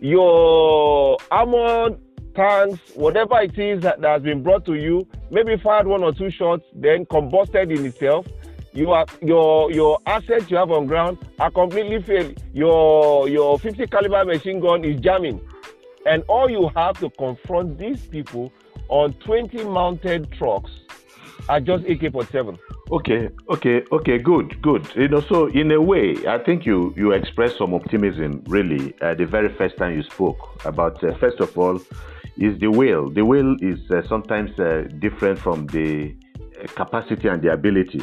Your 0.00 1.16
armored 1.30 1.98
tanks, 2.34 2.78
whatever 2.94 3.40
it 3.40 3.58
is 3.58 3.82
that, 3.82 4.00
that 4.00 4.10
has 4.10 4.22
been 4.22 4.42
brought 4.42 4.64
to 4.66 4.74
you, 4.74 5.06
maybe 5.30 5.56
fired 5.56 5.86
one 5.86 6.02
or 6.02 6.12
two 6.12 6.30
shots, 6.30 6.64
then 6.74 7.06
combusted 7.06 7.76
in 7.76 7.86
itself. 7.86 8.26
You 8.72 8.90
are 8.90 9.06
your 9.22 9.70
your 9.70 10.00
assets 10.04 10.50
you 10.50 10.56
have 10.56 10.72
on 10.72 10.86
ground 10.86 11.18
are 11.38 11.50
completely 11.50 12.02
failed. 12.02 12.42
Your 12.52 13.28
your 13.28 13.58
50 13.58 13.86
caliber 13.86 14.24
machine 14.24 14.58
gun 14.58 14.84
is 14.84 15.00
jamming, 15.00 15.40
and 16.06 16.22
all 16.28 16.50
you 16.50 16.70
have 16.74 16.98
to 17.00 17.10
confront 17.10 17.78
these 17.78 18.04
people 18.06 18.52
on 18.88 19.12
20 19.14 19.64
mounted 19.64 20.30
trucks 20.32 20.70
are 21.48 21.60
just 21.60 21.84
AK-47. 21.84 22.58
Okay, 22.90 23.30
okay, 23.48 23.82
okay, 23.92 24.18
good, 24.18 24.60
good. 24.60 24.86
You 24.94 25.08
know, 25.08 25.20
so 25.20 25.46
in 25.46 25.70
a 25.72 25.80
way, 25.80 26.16
I 26.26 26.38
think 26.38 26.66
you 26.66 26.92
you 26.96 27.12
expressed 27.12 27.56
some 27.56 27.72
optimism 27.72 28.42
really 28.46 28.94
uh, 29.00 29.14
the 29.14 29.24
very 29.24 29.48
first 29.54 29.76
time 29.78 29.94
you 29.94 30.02
spoke 30.02 30.64
about. 30.66 31.02
Uh, 31.02 31.16
first 31.16 31.40
of 31.40 31.56
all, 31.56 31.80
is 32.36 32.58
the 32.60 32.68
will. 32.68 33.10
The 33.10 33.24
will 33.24 33.56
is 33.60 33.78
uh, 33.90 34.06
sometimes 34.08 34.58
uh, 34.58 34.88
different 34.98 35.38
from 35.38 35.66
the 35.68 36.14
uh, 36.62 36.66
capacity 36.74 37.28
and 37.28 37.40
the 37.40 37.52
ability. 37.52 38.02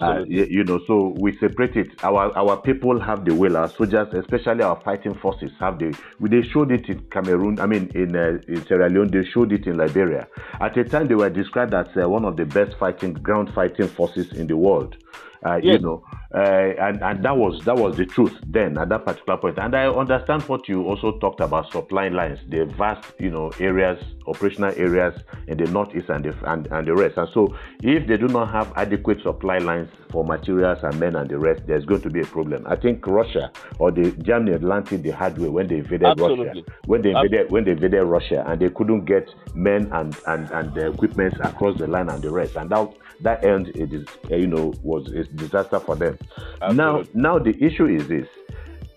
Uh, 0.00 0.24
Absolutely. 0.24 0.40
y- 0.40 0.46
you 0.50 0.64
know, 0.64 0.78
so 0.86 1.14
we 1.18 1.36
separate 1.38 1.76
it. 1.76 1.88
Our 2.02 2.36
our 2.36 2.60
people 2.60 3.00
have 3.00 3.24
the 3.24 3.34
will. 3.34 3.56
Our 3.56 3.68
soldiers, 3.68 4.08
especially 4.12 4.62
our 4.62 4.80
fighting 4.82 5.14
forces, 5.14 5.50
have 5.58 5.78
the. 5.78 5.96
They 6.20 6.42
showed 6.42 6.70
it 6.72 6.88
in 6.88 7.00
Cameroon. 7.10 7.58
I 7.60 7.66
mean, 7.66 7.90
in, 7.94 8.14
uh, 8.14 8.38
in 8.46 8.64
Sierra 8.66 8.88
Leone. 8.90 9.08
They 9.10 9.24
showed 9.24 9.52
it 9.52 9.66
in 9.66 9.76
Liberia. 9.78 10.28
At 10.60 10.76
a 10.76 10.84
time, 10.84 11.08
they 11.08 11.14
were 11.14 11.30
described 11.30 11.74
as 11.74 11.86
uh, 11.96 12.08
one 12.08 12.24
of 12.24 12.36
the 12.36 12.44
best 12.44 12.76
fighting 12.78 13.14
ground 13.14 13.52
fighting 13.54 13.88
forces 13.88 14.32
in 14.32 14.46
the 14.46 14.56
world. 14.56 14.96
Uh, 15.44 15.58
You 15.62 15.78
know, 15.78 16.02
uh, 16.34 16.74
and 16.78 17.02
and 17.02 17.24
that 17.24 17.36
was 17.36 17.64
that 17.64 17.76
was 17.76 17.96
the 17.96 18.04
truth 18.04 18.38
then 18.46 18.76
at 18.76 18.88
that 18.90 19.04
particular 19.06 19.38
point. 19.38 19.58
And 19.58 19.74
I 19.74 19.86
understand 19.88 20.42
what 20.42 20.68
you 20.68 20.84
also 20.84 21.18
talked 21.18 21.40
about 21.40 21.72
supply 21.72 22.08
lines, 22.08 22.38
the 22.48 22.66
vast 22.66 23.12
you 23.18 23.30
know 23.30 23.50
areas, 23.58 23.98
operational 24.26 24.72
areas 24.76 25.18
in 25.48 25.56
the 25.56 25.64
northeast 25.70 26.10
and 26.10 26.24
the 26.24 26.34
and, 26.50 26.66
and 26.66 26.86
the 26.86 26.94
rest. 26.94 27.16
And 27.16 27.28
so, 27.32 27.56
if 27.82 28.06
they 28.06 28.18
do 28.18 28.28
not 28.28 28.50
have 28.50 28.70
adequate 28.76 29.22
supply 29.22 29.58
lines 29.58 29.88
for 30.10 30.24
materials 30.24 30.78
and 30.82 31.00
men 31.00 31.16
and 31.16 31.28
the 31.30 31.38
rest, 31.38 31.66
there's 31.66 31.86
going 31.86 32.02
to 32.02 32.10
be 32.10 32.20
a 32.20 32.26
problem. 32.26 32.66
I 32.66 32.76
think 32.76 33.06
Russia 33.06 33.50
or 33.78 33.90
the 33.90 34.10
Germany 34.22 34.52
Atlantic 34.52 35.02
the 35.02 35.10
hard 35.10 35.38
way 35.38 35.48
when 35.48 35.68
they 35.68 35.78
invaded 35.78 36.04
Absolutely. 36.04 36.46
Russia, 36.48 36.62
when 36.86 37.00
they 37.00 37.10
invaded 37.10 37.50
when 37.50 37.64
they 37.64 37.70
invaded 37.72 38.04
Russia 38.04 38.44
and 38.46 38.60
they 38.60 38.68
couldn't 38.68 39.06
get 39.06 39.26
men 39.54 39.88
and 39.92 40.14
and 40.26 40.50
and 40.50 40.74
the 40.74 40.88
equipment 40.88 41.34
across 41.42 41.78
the 41.78 41.86
line 41.86 42.10
and 42.10 42.22
the 42.22 42.30
rest, 42.30 42.56
and 42.56 42.68
that 42.70 42.92
that 43.22 43.44
end 43.44 43.68
it 43.68 43.92
is 43.92 44.06
you 44.30 44.46
know 44.46 44.72
was 44.82 45.08
a 45.12 45.24
disaster 45.36 45.80
for 45.80 45.96
them. 45.96 46.18
Now 46.60 47.00
Absolutely. 47.00 47.20
now 47.20 47.38
the 47.38 47.64
issue 47.64 47.86
is 47.86 48.08
this. 48.08 48.28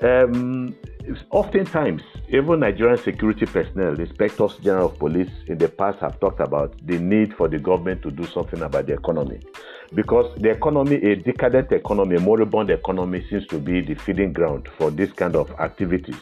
Um, 0.02 0.76
it's 1.06 1.22
oftentimes, 1.32 2.02
even 2.30 2.62
Nigerian 2.62 2.98
security 2.98 3.46
personnel, 3.46 4.00
inspectors 4.00 4.58
general 4.58 4.88
of 4.88 5.00
police 5.00 5.30
in 5.48 5.58
the 5.58 5.68
past 5.68 6.00
have 6.00 6.20
talked 6.20 6.40
about 6.40 6.76
the 6.86 6.98
need 6.98 7.34
for 7.36 7.48
the 7.50 7.60
government 7.60 8.02
to 8.04 8.12
do 8.12 8.26
something 8.28 8.62
about 8.62 8.88
the 8.88 8.94
economy. 8.94 9.40
Because 9.94 10.34
the 10.40 10.50
economy, 10.50 10.96
a 10.96 11.16
decadent 11.16 11.72
economy, 11.72 12.16
a 12.16 12.20
moribund 12.20 12.70
economy, 12.70 13.26
seems 13.30 13.46
to 13.48 13.60
be 13.60 13.82
the 13.82 13.96
feeding 13.96 14.34
ground 14.34 14.68
for 14.78 14.92
this 14.92 15.12
kind 15.12 15.36
of 15.36 15.52
activities, 15.60 16.22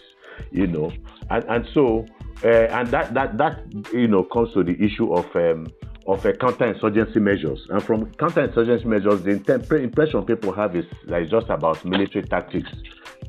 you 0.52 0.68
know. 0.68 0.92
And, 1.30 1.44
and 1.46 1.68
so, 1.74 2.06
uh, 2.44 2.48
and 2.48 2.88
that, 2.90 3.14
that, 3.14 3.38
that, 3.38 3.62
you 3.94 4.08
know, 4.08 4.24
comes 4.24 4.54
to 4.54 4.64
the 4.64 4.84
issue 4.84 5.14
of 5.14 5.26
um, 5.36 5.68
of 6.08 6.26
uh, 6.26 6.32
counterinsurgency 6.34 7.18
measures. 7.18 7.68
And 7.70 7.84
from 7.84 8.08
counterinsurgency 8.14 8.86
measures, 8.86 9.24
the 9.24 9.82
impression 9.84 10.26
people 10.26 10.52
have 10.54 10.76
is 10.76 10.86
that 11.08 11.22
it's 11.22 11.32
just 11.32 11.50
about 11.50 11.84
military 11.86 12.26
tactics. 12.26 12.70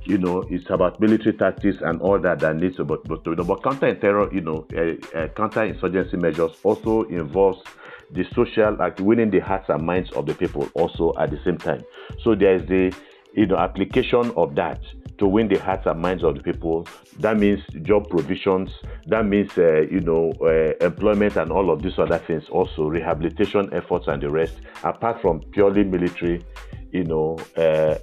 You 0.05 0.19
know, 0.19 0.45
it's 0.51 0.69
about 0.71 1.01
military 1.01 1.37
tactics 1.37 1.79
and 1.81 2.01
all 2.01 2.19
that 2.21 2.41
that 2.41 2.57
needs 2.57 2.77
to, 2.77 2.85
but, 2.85 3.05
but, 3.05 3.25
you 3.27 3.37
know, 3.37 3.45
but 3.45 3.63
counter 3.63 3.95
terror, 3.95 4.33
you 4.33 4.41
know, 4.41 4.67
uh, 4.75 5.19
uh, 5.19 5.29
counterinsurgency 5.29 6.21
measures 6.21 6.53
also 6.65 7.03
involves 7.03 7.63
the 8.11 8.25
social, 8.35 8.77
like 8.77 8.99
winning 8.99 9.31
the 9.31 9.39
hearts 9.39 9.69
and 9.69 9.85
minds 9.85 10.11
of 10.13 10.27
the 10.27 10.35
people 10.35 10.69
also 10.75 11.15
at 11.19 11.31
the 11.31 11.39
same 11.45 11.59
time. 11.59 11.83
So 12.23 12.35
there 12.35 12.55
is 12.55 12.67
the, 12.67 12.95
you 13.35 13.47
know, 13.47 13.57
application 13.57 14.33
of 14.37 14.55
that 14.57 14.81
to 15.23 15.29
win 15.29 15.47
the 15.47 15.57
hearts 15.57 15.87
and 15.87 16.01
minds 16.01 16.25
of 16.25 16.35
the 16.35 16.43
people. 16.43 16.85
That 17.21 17.39
means 17.39 17.61
job 17.83 18.11
provisions. 18.11 18.71
That 19.07 19.25
means, 19.25 19.57
uh, 19.57 19.83
you 19.83 20.01
know, 20.01 20.33
uh, 20.41 20.85
employment 20.85 21.37
and 21.37 21.53
all 21.53 21.71
of 21.71 21.81
these 21.81 21.97
other 21.97 22.19
things. 22.19 22.43
Also, 22.51 22.89
rehabilitation 22.89 23.73
efforts 23.73 24.09
and 24.09 24.21
the 24.21 24.29
rest. 24.29 24.55
Apart 24.83 25.23
from 25.23 25.39
purely 25.53 25.85
military, 25.85 26.45
you 26.91 27.05
know, 27.05 27.39
uh, 27.57 27.61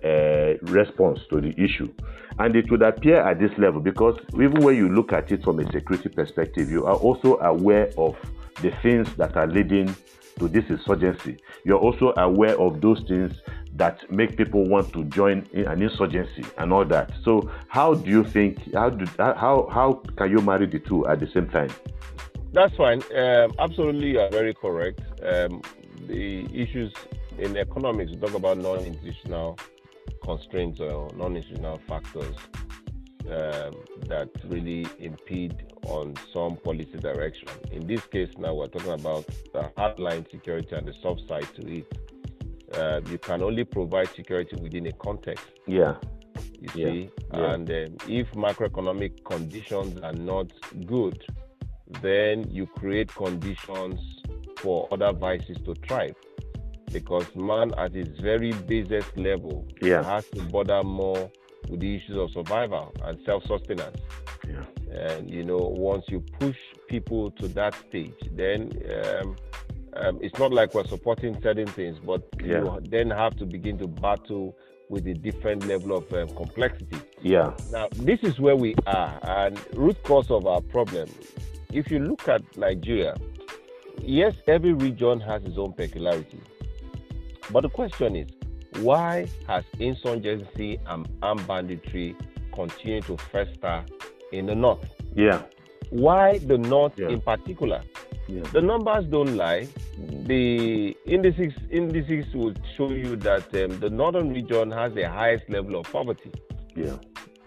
uh, 0.07 0.53
response 0.71 1.19
to 1.29 1.41
the 1.41 1.53
issue. 1.61 1.93
And 2.37 2.55
it 2.55 2.71
would 2.71 2.83
appear 2.83 3.19
at 3.19 3.37
this 3.37 3.51
level 3.57 3.81
because 3.81 4.17
even 4.35 4.63
when 4.63 4.77
you 4.77 4.87
look 4.87 5.11
at 5.11 5.29
it 5.29 5.43
from 5.43 5.59
a 5.59 5.69
security 5.73 6.07
perspective, 6.07 6.71
you 6.71 6.85
are 6.85 6.95
also 6.95 7.37
aware 7.39 7.91
of 7.97 8.15
the 8.61 8.71
things 8.81 9.13
that 9.15 9.35
are 9.35 9.47
leading 9.47 9.93
to 10.39 10.47
this 10.47 10.63
insurgency. 10.69 11.37
You're 11.63 11.79
also 11.79 12.13
aware 12.17 12.59
of 12.59 12.81
those 12.81 13.01
things 13.07 13.33
that 13.75 14.09
make 14.11 14.37
people 14.37 14.67
want 14.67 14.91
to 14.93 15.03
join 15.05 15.47
in 15.53 15.67
an 15.67 15.81
insurgency 15.81 16.43
and 16.57 16.73
all 16.73 16.85
that. 16.85 17.11
So, 17.23 17.49
how 17.67 17.93
do 17.93 18.09
you 18.09 18.23
think? 18.23 18.73
How 18.73 18.89
do 18.89 19.05
how 19.17 19.69
how 19.71 20.01
can 20.17 20.31
you 20.31 20.41
marry 20.41 20.65
the 20.65 20.79
two 20.79 21.07
at 21.07 21.19
the 21.19 21.27
same 21.27 21.49
time? 21.49 21.69
That's 22.51 22.75
fine. 22.75 23.01
Um, 23.15 23.53
absolutely, 23.59 24.11
you 24.11 24.19
are 24.19 24.29
very 24.29 24.53
correct. 24.53 25.01
Um, 25.23 25.61
the 26.07 26.45
issues 26.53 26.93
in 27.37 27.55
economics, 27.55 28.11
we 28.11 28.17
talk 28.17 28.33
about 28.33 28.57
non-institutional 28.57 29.59
constraints 30.23 30.79
or 30.79 31.09
non-institutional 31.15 31.79
factors 31.87 32.35
um, 33.27 33.75
that 34.07 34.29
really 34.45 34.87
impede 34.99 35.55
on 35.85 36.13
some 36.33 36.57
policy 36.57 36.97
direction. 36.99 37.47
In 37.71 37.85
this 37.87 38.01
case, 38.07 38.29
now 38.37 38.53
we're 38.53 38.67
talking 38.67 38.91
about 38.93 39.25
the 39.53 39.69
hardline 39.77 40.29
security 40.31 40.75
and 40.75 40.87
the 40.87 40.93
soft 41.01 41.27
side 41.27 41.47
to 41.55 41.67
it. 41.67 41.99
Uh, 42.73 43.01
you 43.09 43.17
can 43.17 43.41
only 43.41 43.63
provide 43.63 44.09
security 44.15 44.55
within 44.61 44.85
a 44.87 44.91
context. 44.93 45.45
Yeah. 45.67 45.95
You 46.61 46.69
Yeah. 46.75 46.85
see, 46.85 47.09
Yeah. 47.33 47.53
and 47.53 47.69
um, 47.69 47.97
if 48.07 48.31
macroeconomic 48.31 49.23
conditions 49.25 49.99
are 50.01 50.13
not 50.13 50.51
good, 50.85 51.23
then 52.01 52.49
you 52.49 52.67
create 52.67 53.13
conditions 53.15 53.99
for 54.57 54.87
other 54.91 55.11
vices 55.11 55.57
to 55.65 55.73
thrive. 55.87 56.15
Because 56.91 57.27
man, 57.35 57.73
at 57.77 57.93
his 57.93 58.07
very 58.19 58.51
basest 58.53 59.15
level, 59.17 59.67
Yeah. 59.81 60.03
has 60.03 60.25
to 60.31 60.41
bother 60.43 60.83
more 60.83 61.31
with 61.69 61.79
the 61.79 61.95
issues 61.95 62.17
of 62.17 62.31
survival 62.31 62.93
and 63.03 63.19
self-sustenance. 63.25 63.97
Yeah. 64.47 64.65
And 64.91 65.29
you 65.29 65.43
know, 65.43 65.57
once 65.57 66.05
you 66.07 66.23
push 66.39 66.57
people 66.87 67.31
to 67.31 67.47
that 67.49 67.75
stage, 67.87 68.15
then 68.31 68.71
um, 69.21 69.35
um, 69.93 70.19
it's 70.21 70.37
not 70.39 70.51
like 70.51 70.73
we're 70.73 70.87
supporting 70.87 71.39
certain 71.41 71.67
things, 71.67 71.99
but 72.03 72.21
Yeah. 72.43 72.63
you 72.63 72.79
then 72.89 73.09
have 73.11 73.37
to 73.37 73.45
begin 73.45 73.77
to 73.79 73.87
battle 73.87 74.55
with 74.89 75.05
a 75.07 75.13
different 75.13 75.67
level 75.67 75.95
of 75.97 76.11
um, 76.13 76.27
complexity. 76.35 76.97
Yeah. 77.21 77.53
Now, 77.71 77.89
this 77.93 78.19
is 78.23 78.39
where 78.39 78.55
we 78.55 78.73
are, 78.87 79.19
and 79.21 79.59
root 79.75 80.01
cause 80.03 80.31
of 80.31 80.47
our 80.47 80.61
problem. 80.61 81.07
If 81.71 81.91
you 81.91 81.99
look 81.99 82.27
at 82.27 82.41
Nigeria, 82.57 83.15
yes, 84.01 84.33
every 84.47 84.73
region 84.73 85.19
has 85.19 85.43
its 85.43 85.57
own 85.59 85.73
peculiarity, 85.73 86.41
but 87.51 87.61
the 87.61 87.69
question 87.69 88.15
is, 88.15 88.27
why 88.81 89.27
has 89.47 89.63
insurgency 89.79 90.79
and 90.87 91.07
armed 91.21 91.45
banditry 91.47 92.15
continued 92.53 93.05
to 93.05 93.17
fester 93.31 93.83
in 94.31 94.45
the 94.47 94.55
north? 94.55 94.85
Yeah. 95.15 95.41
Why 95.89 96.37
the 96.39 96.57
north 96.57 96.93
Yeah. 96.97 97.09
in 97.09 97.21
particular? 97.21 97.81
Yeah. 98.27 98.43
The 98.53 98.61
numbers 98.61 99.05
don't 99.05 99.35
lie. 99.35 99.67
The 100.27 100.95
indices 101.05 101.53
indices 101.71 102.31
will 102.35 102.53
show 102.77 102.89
you 102.91 103.15
that 103.17 103.53
um, 103.55 103.79
the 103.79 103.89
northern 103.89 104.29
region 104.33 104.69
has 104.71 104.93
the 104.93 105.09
highest 105.09 105.49
level 105.49 105.79
of 105.79 105.91
poverty 105.91 106.31
Yeah. 106.75 106.97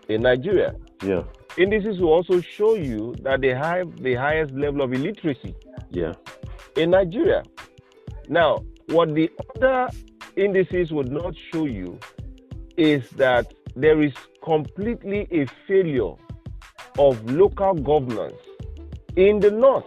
in 0.09 0.23
Nigeria. 0.23 0.75
Yeah. 1.05 1.23
Indices 1.57 2.01
will 2.01 2.13
also 2.13 2.41
show 2.41 2.75
you 2.75 3.15
that 3.23 3.41
they 3.43 3.55
have 3.55 4.03
the 4.03 4.15
highest 4.15 4.53
level 4.55 4.83
of 4.83 4.93
illiteracy 4.93 5.55
Yeah. 5.91 6.15
in 6.77 6.91
Nigeria. 6.91 7.43
Now, 8.29 8.65
what 8.89 9.15
the 9.15 9.31
other 9.57 9.89
indices 10.37 10.93
would 10.93 11.11
not 11.11 11.35
show 11.53 11.65
you 11.65 11.99
is 12.77 13.09
that 13.11 13.53
there 13.77 14.03
is 14.03 14.13
completely 14.43 15.27
a 15.31 15.47
failure 15.67 16.13
of 16.99 17.31
local 17.31 17.75
governance 17.75 18.37
in 19.17 19.41
the 19.41 19.51
north 19.51 19.87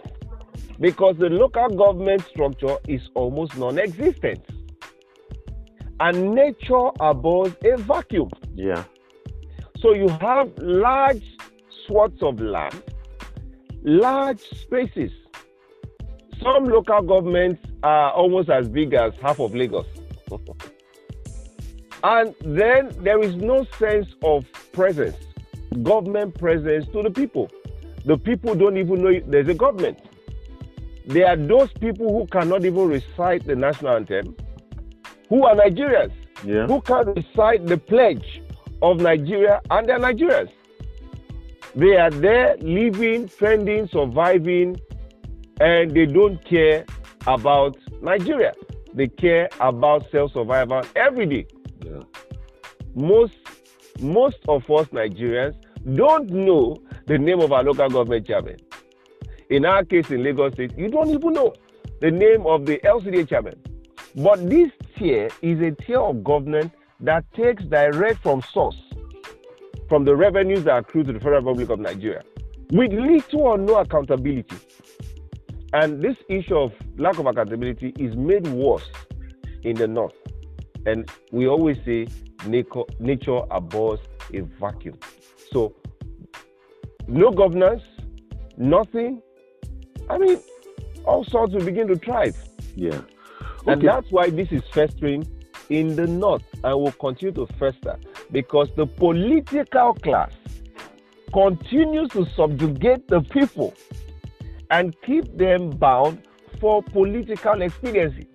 because 0.80 1.16
the 1.18 1.28
local 1.28 1.68
government 1.68 2.24
structure 2.28 2.76
is 2.86 3.00
almost 3.14 3.56
non 3.56 3.78
existent. 3.78 4.44
And 5.98 6.34
nature 6.34 6.90
abhors 7.00 7.54
a 7.64 7.76
vacuum. 7.78 8.30
Yeah. 8.54 8.84
So 9.78 9.94
you 9.94 10.08
have 10.08 10.52
large 10.58 11.22
swaths 11.86 12.22
of 12.22 12.40
land, 12.40 12.82
large 13.82 14.40
spaces. 14.40 15.10
Some 16.42 16.64
local 16.64 17.02
governments 17.02 17.62
are 17.82 18.12
almost 18.12 18.50
as 18.50 18.68
big 18.68 18.92
as 18.92 19.14
half 19.22 19.40
of 19.40 19.54
Lagos. 19.54 19.86
and 22.02 22.34
then 22.44 22.90
there 23.02 23.22
is 23.22 23.34
no 23.36 23.64
sense 23.78 24.06
of 24.22 24.44
presence, 24.72 25.16
government 25.82 26.38
presence 26.38 26.86
to 26.88 27.02
the 27.02 27.10
people. 27.10 27.50
The 28.04 28.16
people 28.16 28.54
don't 28.54 28.76
even 28.76 29.02
know 29.02 29.20
there's 29.26 29.48
a 29.48 29.54
government. 29.54 29.98
There 31.06 31.26
are 31.26 31.36
those 31.36 31.72
people 31.74 32.12
who 32.12 32.26
cannot 32.26 32.64
even 32.64 32.88
recite 32.88 33.44
the 33.46 33.54
national 33.56 33.96
anthem, 33.96 34.36
who 35.28 35.44
are 35.44 35.54
Nigerians 35.56 36.12
Yeah. 36.44 36.66
who 36.66 36.80
can 36.82 37.14
recite 37.14 37.66
the 37.66 37.78
pledge 37.78 38.42
of 38.82 39.00
Nigeria 39.00 39.60
and 39.70 39.88
they're 39.88 39.98
Nigerians. 39.98 40.50
They 41.74 41.96
are 41.96 42.10
there 42.10 42.56
living, 42.58 43.28
fending, 43.28 43.88
surviving, 43.88 44.76
and 45.60 45.90
they 45.92 46.06
don't 46.06 46.42
care 46.44 46.84
about 47.26 47.76
Nigeria. 48.02 48.54
They 48.96 49.08
care 49.08 49.50
about 49.60 50.10
self 50.10 50.32
survival 50.32 50.82
every 50.96 51.26
day. 51.26 51.46
Yeah. 51.84 52.02
Most 52.94 53.34
most 54.00 54.38
of 54.48 54.62
us 54.70 54.86
Nigerians 54.88 55.54
don't 55.94 56.30
know 56.30 56.76
the 57.06 57.18
name 57.18 57.40
of 57.40 57.52
our 57.52 57.62
local 57.62 57.90
government 57.90 58.26
chairman. 58.26 58.56
In 59.50 59.66
our 59.66 59.84
case 59.84 60.10
in 60.10 60.24
Lagos 60.24 60.54
State, 60.54 60.76
you 60.78 60.88
don't 60.88 61.10
even 61.10 61.34
know 61.34 61.52
the 62.00 62.10
name 62.10 62.46
of 62.46 62.64
the 62.64 62.78
LCDA 62.78 63.28
chairman. 63.28 63.62
But 64.16 64.48
this 64.48 64.72
tier 64.96 65.28
is 65.42 65.60
a 65.60 65.72
tier 65.72 66.00
of 66.00 66.24
government 66.24 66.72
that 67.00 67.30
takes 67.34 67.64
direct 67.64 68.22
from 68.22 68.42
source, 68.50 68.80
from 69.90 70.06
the 70.06 70.16
revenues 70.16 70.64
that 70.64 70.78
accrue 70.78 71.04
to 71.04 71.12
the 71.12 71.20
Federal 71.20 71.42
Republic 71.42 71.68
of 71.68 71.80
Nigeria, 71.80 72.22
with 72.70 72.92
little 72.94 73.42
or 73.42 73.58
no 73.58 73.76
accountability. 73.76 74.56
And 75.72 76.02
this 76.02 76.16
issue 76.28 76.56
of 76.56 76.72
lack 76.96 77.18
of 77.18 77.26
accountability 77.26 77.92
is 77.98 78.16
made 78.16 78.46
worse 78.46 78.88
in 79.62 79.76
the 79.76 79.86
north. 79.86 80.14
And 80.86 81.10
we 81.32 81.48
always 81.48 81.76
say 81.84 82.06
nature, 82.46 82.82
nature 82.98 83.40
abhors 83.50 83.98
a 84.32 84.40
vacuum. 84.40 84.98
So, 85.52 85.74
no 87.08 87.30
governance, 87.30 87.82
nothing. 88.56 89.22
I 90.08 90.18
mean, 90.18 90.38
all 91.04 91.24
sorts 91.24 91.54
will 91.54 91.64
begin 91.64 91.88
to 91.88 91.96
thrive. 91.96 92.36
Yeah. 92.74 93.00
And 93.66 93.82
that's 93.82 94.10
why 94.10 94.30
this 94.30 94.52
is 94.52 94.62
festering 94.72 95.26
in 95.70 95.96
the 95.96 96.06
north 96.06 96.44
and 96.62 96.80
will 96.80 96.92
continue 96.92 97.32
to 97.32 97.46
fester 97.58 97.98
because 98.30 98.68
the 98.76 98.86
political 98.86 99.94
class 99.94 100.30
continues 101.32 102.08
to 102.10 102.24
subjugate 102.36 103.08
the 103.08 103.20
people 103.20 103.74
and 104.70 104.94
keep 105.02 105.36
them 105.36 105.70
bound 105.70 106.22
for 106.60 106.82
political 106.82 107.62
expediency. 107.62 108.28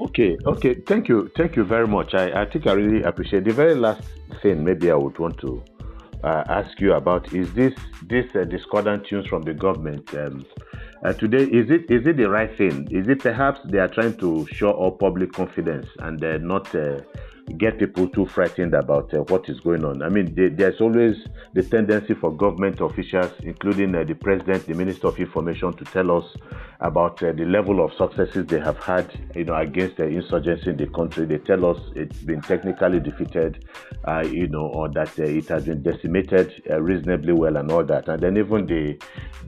Okay, 0.00 0.36
okay. 0.46 0.74
Thank 0.74 1.08
you, 1.08 1.30
thank 1.36 1.54
you 1.54 1.64
very 1.64 1.86
much. 1.86 2.14
I, 2.14 2.42
I 2.42 2.50
think 2.50 2.66
I 2.66 2.72
really 2.72 3.02
appreciate 3.02 3.44
the 3.44 3.52
very 3.52 3.74
last 3.74 4.02
thing. 4.42 4.64
Maybe 4.64 4.90
I 4.90 4.94
would 4.94 5.18
want 5.18 5.38
to 5.38 5.62
uh, 6.24 6.44
ask 6.48 6.80
you 6.80 6.94
about 6.94 7.32
is 7.32 7.52
this 7.54 7.74
this 8.08 8.26
uh, 8.34 8.44
discordant 8.44 9.06
tunes 9.06 9.26
from 9.26 9.42
the 9.42 9.54
government 9.54 10.12
um, 10.14 10.44
uh, 11.04 11.12
today. 11.12 11.44
Is 11.44 11.70
it 11.70 11.90
is 11.90 12.06
it 12.06 12.16
the 12.16 12.28
right 12.28 12.56
thing? 12.56 12.88
Is 12.90 13.08
it 13.08 13.20
perhaps 13.20 13.60
they 13.64 13.78
are 13.78 13.88
trying 13.88 14.16
to 14.18 14.46
show 14.52 14.72
up 14.72 14.98
public 14.98 15.32
confidence 15.32 15.86
and 16.00 16.20
not 16.44 16.74
uh, 16.74 17.00
get 17.58 17.78
people 17.78 18.08
too 18.08 18.26
frightened 18.26 18.74
about 18.74 19.12
uh, 19.14 19.18
what 19.28 19.48
is 19.48 19.60
going 19.60 19.84
on? 19.84 20.02
I 20.02 20.08
mean, 20.08 20.34
there- 20.34 20.50
there's 20.50 20.80
always 20.80 21.16
the 21.54 21.62
tendency 21.62 22.14
for 22.14 22.32
government 22.34 22.80
officials, 22.80 23.32
including 23.42 23.94
uh, 23.94 24.04
the 24.04 24.14
president, 24.14 24.66
the 24.66 24.74
minister 24.74 25.08
of 25.08 25.18
information, 25.18 25.72
to 25.74 25.84
tell 25.86 26.10
us 26.16 26.24
about 26.80 27.22
uh, 27.22 27.32
the 27.32 27.44
level 27.44 27.84
of 27.84 27.92
successes 27.94 28.46
they 28.46 28.58
have 28.60 28.78
had, 28.78 29.06
you 29.34 29.44
know, 29.44 29.54
against 29.56 29.96
the 29.96 30.04
insurgency 30.04 30.70
in 30.70 30.76
the 30.76 30.86
country. 30.88 31.26
They 31.26 31.38
tell 31.38 31.64
us 31.66 31.78
it's 31.94 32.20
been 32.22 32.40
technically 32.42 33.00
defeated, 33.00 33.64
uh, 34.06 34.20
you 34.20 34.48
know, 34.48 34.66
or 34.66 34.88
that 34.90 35.18
uh, 35.18 35.22
it 35.24 35.48
has 35.48 35.64
been 35.64 35.82
decimated 35.82 36.52
uh, 36.70 36.80
reasonably 36.80 37.32
well 37.32 37.56
and 37.56 37.70
all 37.70 37.84
that. 37.84 38.08
And 38.08 38.22
then 38.22 38.36
even 38.36 38.66
the 38.66 38.98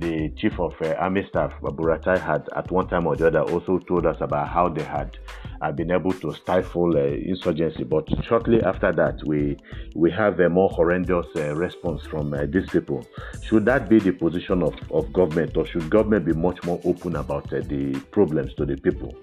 the 0.00 0.30
chief 0.36 0.58
of 0.58 0.74
army 0.98 1.24
staff, 1.28 1.52
Buratai, 1.62 2.18
had 2.20 2.48
at 2.56 2.70
one 2.70 2.88
time 2.88 3.06
or 3.06 3.14
the 3.16 3.28
other 3.28 3.42
also 3.42 3.78
told 3.78 4.06
us 4.06 4.16
about 4.20 4.48
how 4.48 4.68
they 4.68 4.82
had 4.82 5.16
have 5.62 5.76
been 5.76 5.90
able 5.90 6.12
to 6.12 6.32
stifle 6.34 6.96
uh, 6.96 7.00
insurgency. 7.00 7.84
But 7.84 8.08
shortly 8.24 8.62
after 8.62 8.92
that, 8.92 9.22
we 9.24 9.56
we 9.94 10.10
have 10.10 10.40
a 10.40 10.48
more 10.48 10.68
horrendous 10.70 11.26
uh, 11.36 11.54
response 11.54 12.06
from 12.06 12.32
uh, 12.32 12.46
these 12.46 12.68
people. 12.68 13.06
Should 13.42 13.64
that 13.66 13.88
be 13.88 13.98
the 13.98 14.12
position 14.12 14.62
of, 14.62 14.74
of 14.90 15.12
government, 15.12 15.56
or 15.56 15.66
should 15.66 15.88
government 15.90 16.24
be 16.24 16.32
much 16.32 16.62
more 16.64 16.80
open 16.84 17.16
about 17.16 17.48
the 17.50 18.00
problems 18.10 18.54
to 18.54 18.64
the 18.64 18.76
people? 18.76 19.16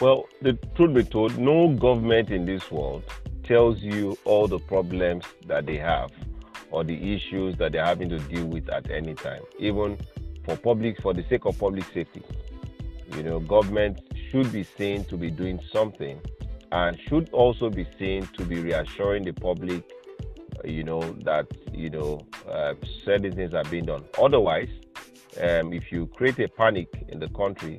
Well, 0.00 0.26
the 0.42 0.52
truth 0.74 0.94
be 0.94 1.04
told, 1.04 1.38
no 1.38 1.68
government 1.68 2.30
in 2.30 2.44
this 2.44 2.70
world 2.70 3.04
tells 3.44 3.80
you 3.80 4.18
all 4.24 4.46
the 4.46 4.58
problems 4.58 5.24
that 5.46 5.64
they 5.64 5.78
have 5.78 6.10
or 6.70 6.84
the 6.84 7.14
issues 7.14 7.56
that 7.56 7.72
they're 7.72 7.84
having 7.84 8.10
to 8.10 8.18
deal 8.18 8.44
with 8.44 8.68
at 8.68 8.90
any 8.90 9.14
time, 9.14 9.40
even 9.58 9.96
for 10.44 10.56
public, 10.56 11.00
for 11.00 11.14
the 11.14 11.24
sake 11.28 11.46
of 11.46 11.58
public 11.58 11.84
safety. 11.94 12.22
You 13.14 13.22
know, 13.22 13.40
government 13.40 14.00
should 14.30 14.52
be 14.52 14.64
seen 14.64 15.04
to 15.04 15.16
be 15.16 15.30
doing 15.30 15.60
something 15.72 16.20
and 16.72 16.98
should 17.08 17.30
also 17.30 17.70
be 17.70 17.86
seen 17.98 18.26
to 18.36 18.44
be 18.44 18.60
reassuring 18.60 19.24
the 19.24 19.32
public, 19.32 19.84
you 20.64 20.82
know, 20.82 21.00
that, 21.24 21.46
you 21.72 21.90
know, 21.90 22.20
uh, 22.48 22.74
certain 23.04 23.32
things 23.32 23.54
are 23.54 23.64
being 23.64 23.86
done. 23.86 24.04
Otherwise, 24.20 24.68
um, 25.40 25.72
if 25.72 25.92
you 25.92 26.06
create 26.06 26.38
a 26.40 26.48
panic 26.48 26.88
in 27.08 27.20
the 27.20 27.28
country, 27.28 27.78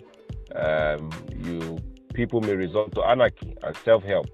um, 0.56 1.12
you 1.36 1.78
people 2.14 2.42
may 2.42 2.56
resort 2.56 2.94
to 2.96 3.04
anarchy 3.04 3.56
and 3.62 3.78
self-help. 3.86 4.26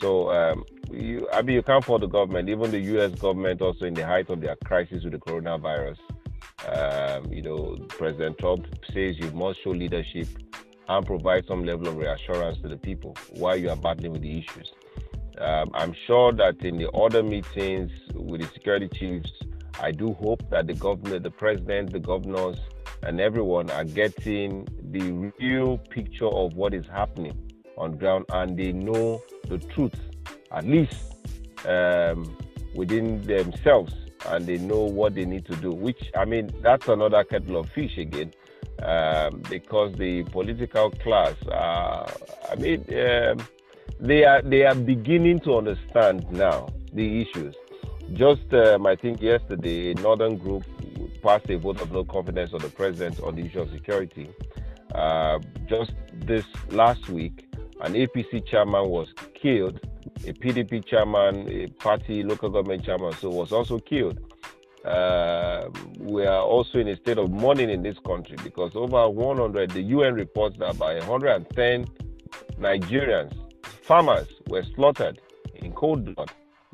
So, 0.00 0.30
um, 0.30 0.64
you, 0.90 1.28
I 1.32 1.42
mean, 1.42 1.56
you 1.56 1.62
can't 1.62 1.84
fault 1.84 2.00
the 2.00 2.06
government. 2.06 2.48
Even 2.48 2.70
the 2.70 2.78
U.S. 2.78 3.12
government, 3.12 3.60
also 3.60 3.84
in 3.84 3.94
the 3.94 4.04
height 4.04 4.30
of 4.30 4.40
their 4.40 4.56
crisis 4.64 5.04
with 5.04 5.12
the 5.12 5.18
coronavirus, 5.18 5.98
um, 6.68 7.32
you 7.32 7.42
know, 7.42 7.76
President 7.88 8.38
Trump 8.38 8.66
says 8.92 9.18
you 9.18 9.30
must 9.32 9.62
show 9.62 9.70
leadership 9.70 10.28
and 10.88 11.06
provide 11.06 11.44
some 11.46 11.64
level 11.64 11.88
of 11.88 11.96
reassurance 11.96 12.58
to 12.62 12.68
the 12.68 12.76
people 12.76 13.16
while 13.30 13.56
you 13.56 13.70
are 13.70 13.76
battling 13.76 14.12
with 14.12 14.22
the 14.22 14.38
issues. 14.38 14.72
Um, 15.38 15.70
I'm 15.74 15.94
sure 16.06 16.32
that 16.32 16.62
in 16.64 16.76
the 16.76 16.90
other 16.90 17.22
meetings 17.22 17.90
with 18.14 18.42
the 18.42 18.48
security 18.48 18.88
chiefs, 18.88 19.32
I 19.80 19.90
do 19.90 20.12
hope 20.14 20.48
that 20.50 20.66
the 20.66 20.74
government, 20.74 21.22
the 21.22 21.30
president, 21.30 21.92
the 21.92 21.98
governors, 21.98 22.58
and 23.02 23.20
everyone 23.20 23.70
are 23.70 23.84
getting 23.84 24.68
the 24.90 25.32
real 25.40 25.78
picture 25.78 26.28
of 26.28 26.54
what 26.54 26.74
is 26.74 26.86
happening 26.86 27.36
on 27.76 27.96
ground 27.96 28.26
and 28.32 28.56
they 28.56 28.72
know 28.72 29.20
the 29.48 29.58
truth, 29.58 29.98
at 30.52 30.64
least 30.66 31.14
um, 31.66 32.36
within 32.74 33.22
themselves 33.22 33.94
and 34.26 34.46
they 34.46 34.58
know 34.58 34.80
what 34.80 35.14
they 35.14 35.24
need 35.24 35.46
to 35.46 35.56
do. 35.56 35.70
Which 35.70 36.10
I 36.16 36.24
mean, 36.24 36.50
that's 36.62 36.88
another 36.88 37.24
kettle 37.24 37.56
of 37.56 37.68
fish 37.70 37.98
again, 37.98 38.32
um, 38.82 39.42
because 39.48 39.94
the 39.96 40.24
political 40.24 40.90
class, 40.90 41.34
uh, 41.48 42.10
I 42.50 42.54
mean, 42.56 42.84
um, 42.98 43.46
they 44.00 44.24
are 44.24 44.42
they 44.42 44.64
are 44.64 44.74
beginning 44.74 45.40
to 45.40 45.56
understand 45.56 46.30
now 46.30 46.68
the 46.92 47.22
issues. 47.22 47.54
Just 48.14 48.52
um, 48.52 48.86
I 48.86 48.96
think 48.96 49.22
yesterday, 49.22 49.94
Northern 49.94 50.36
Group 50.36 50.64
passed 51.22 51.48
a 51.48 51.56
vote 51.56 51.80
of 51.80 51.92
no 51.92 52.04
confidence 52.04 52.52
on 52.52 52.60
the 52.60 52.68
president 52.68 53.20
on 53.20 53.36
the 53.36 53.42
issue 53.46 53.60
of 53.60 53.70
security. 53.70 54.28
Uh, 54.94 55.38
just 55.66 55.92
this 56.14 56.44
last 56.70 57.08
week, 57.08 57.51
an 57.82 57.94
APC 57.94 58.46
chairman 58.46 58.88
was 58.88 59.08
killed 59.34 59.80
a 60.26 60.32
PDP 60.32 60.84
chairman, 60.84 61.48
a 61.50 61.66
party 61.82 62.22
local 62.22 62.48
government 62.48 62.84
chairman, 62.84 63.12
so 63.14 63.28
was 63.28 63.52
also 63.52 63.78
killed. 63.78 64.18
Uh, 64.84 65.68
we 65.98 66.26
are 66.26 66.42
also 66.42 66.78
in 66.78 66.88
a 66.88 66.96
state 66.96 67.18
of 67.18 67.30
mourning 67.30 67.70
in 67.70 67.82
this 67.82 67.96
country 68.04 68.36
because 68.42 68.72
over 68.74 69.08
100, 69.08 69.70
the 69.70 69.82
UN 69.82 70.14
reports 70.14 70.56
that 70.58 70.74
about 70.74 70.96
110 71.08 71.86
Nigerians, 72.58 73.32
farmers, 73.82 74.26
were 74.48 74.64
slaughtered 74.74 75.20
in 75.54 75.72
cold 75.72 76.14
blood. 76.14 76.30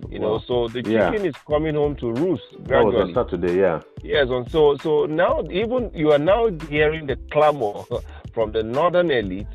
You 0.09 0.21
know, 0.21 0.39
so 0.47 0.69
the 0.69 0.81
chicken 0.81 0.93
yeah. 1.25 1.31
is 1.31 1.35
coming 1.49 1.75
home 1.75 1.97
to 1.97 2.13
roost 2.13 2.45
gradually. 2.65 3.13
On 3.13 3.15
Saturday, 3.15 3.59
yeah. 3.59 3.83
Yes, 4.05 4.29
and 4.31 4.49
so 4.49 4.77
so 4.77 5.07
now 5.07 5.43
even 5.51 5.91
you 5.93 6.13
are 6.13 6.21
now 6.21 6.49
hearing 6.69 7.07
the 7.09 7.17
clamor 7.33 7.83
from 8.33 8.53
the 8.53 8.63
northern 8.63 9.11
elite 9.11 9.49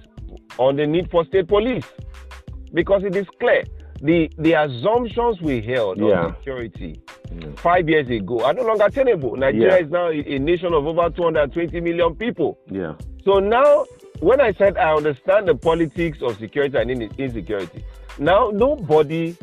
on 0.58 0.76
the 0.76 0.86
need 0.86 1.10
for 1.10 1.26
state 1.26 1.48
police 1.48 1.86
because 2.74 3.04
it 3.04 3.16
is 3.16 3.28
clear 3.40 3.64
the 4.04 4.30
the 4.38 4.54
assumptions 4.54 5.42
we 5.42 5.62
held 5.62 5.98
yeah. 5.98 6.26
on 6.26 6.36
security 6.36 7.02
mm. 7.30 7.58
five 7.58 7.88
years 7.88 8.10
ago 8.10 8.44
are 8.44 8.54
no 8.54 8.64
longer 8.64 8.90
tenable. 8.90 9.36
Nigeria 9.38 9.78
yeah. 9.78 9.86
is 9.86 9.90
now 9.90 10.08
a, 10.08 10.36
a, 10.36 10.40
nation 10.40 10.74
of 10.74 10.86
over 10.86 11.10
220 11.10 11.80
million 11.80 12.14
people. 12.16 12.60
Yeah. 12.70 12.96
So 13.24 13.40
now, 13.40 13.86
when 14.20 14.42
I 14.42 14.52
said 14.54 14.78
I 14.78 14.94
understand 14.94 15.48
the 15.48 15.56
politics 15.56 16.18
of 16.22 16.38
security 16.38 16.78
and 16.78 16.92
insecurity, 17.18 17.86
now 18.20 18.52
nobody 18.54 19.38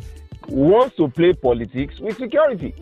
wants 0.47 0.95
to 0.97 1.07
play 1.07 1.33
politics 1.33 1.99
with 1.99 2.17
security. 2.17 2.75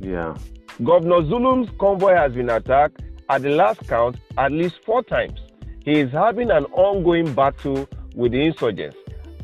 Yeah. 0.00 0.36
Governor 0.82 1.22
Zulum's 1.22 1.70
convoy 1.78 2.14
has 2.14 2.32
been 2.32 2.48
attacked 2.48 3.02
at 3.28 3.42
the 3.42 3.50
last 3.50 3.86
count 3.88 4.16
at 4.38 4.52
least 4.52 4.76
four 4.86 5.02
times. 5.02 5.40
He 5.86 6.00
is 6.00 6.10
having 6.10 6.50
an 6.50 6.64
ongoing 6.72 7.32
battle 7.32 7.88
with 8.16 8.32
the 8.32 8.44
insurgents 8.44 8.96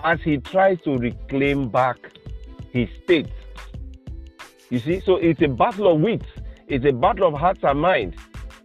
as 0.02 0.20
he 0.22 0.38
tries 0.38 0.80
to 0.80 0.98
reclaim 0.98 1.68
back 1.68 1.96
his 2.72 2.88
state. 3.04 3.30
You 4.68 4.80
see, 4.80 4.98
so 4.98 5.16
it's 5.16 5.40
a 5.40 5.46
battle 5.46 5.92
of 5.94 6.00
wits, 6.00 6.26
it's 6.66 6.84
a 6.84 6.90
battle 6.90 7.28
of 7.28 7.34
hearts 7.34 7.60
and 7.62 7.80
minds. 7.80 8.16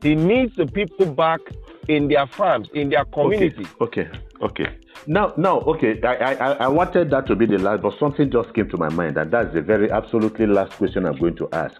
He 0.02 0.16
needs 0.16 0.56
the 0.56 0.66
people 0.66 1.06
back 1.06 1.40
in 1.88 2.08
their 2.08 2.26
farms, 2.26 2.68
in 2.74 2.90
their 2.90 3.06
community. 3.06 3.68
Okay, 3.80 4.10
okay. 4.42 4.66
okay. 4.66 4.78
Now, 5.06 5.36
now, 5.38 5.60
okay. 5.60 6.02
I, 6.02 6.34
I, 6.34 6.52
I 6.54 6.68
wanted 6.68 7.12
that 7.12 7.28
to 7.28 7.36
be 7.36 7.46
the 7.46 7.60
last, 7.60 7.84
but 7.84 7.94
something 8.00 8.32
just 8.32 8.56
came 8.56 8.70
to 8.70 8.78
my 8.78 8.90
mind, 8.90 9.18
and 9.18 9.30
that's 9.30 9.54
the 9.54 9.62
very 9.62 9.92
absolutely 9.92 10.48
last 10.48 10.74
question 10.74 11.06
I'm 11.06 11.18
going 11.18 11.36
to 11.36 11.48
ask. 11.52 11.80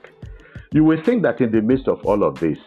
You 0.74 0.84
will 0.84 1.02
think 1.02 1.24
that 1.24 1.42
in 1.42 1.52
the 1.52 1.62
midst 1.62 1.88
of 1.88 2.06
all 2.06 2.24
of 2.24 2.40
this, 2.40 2.60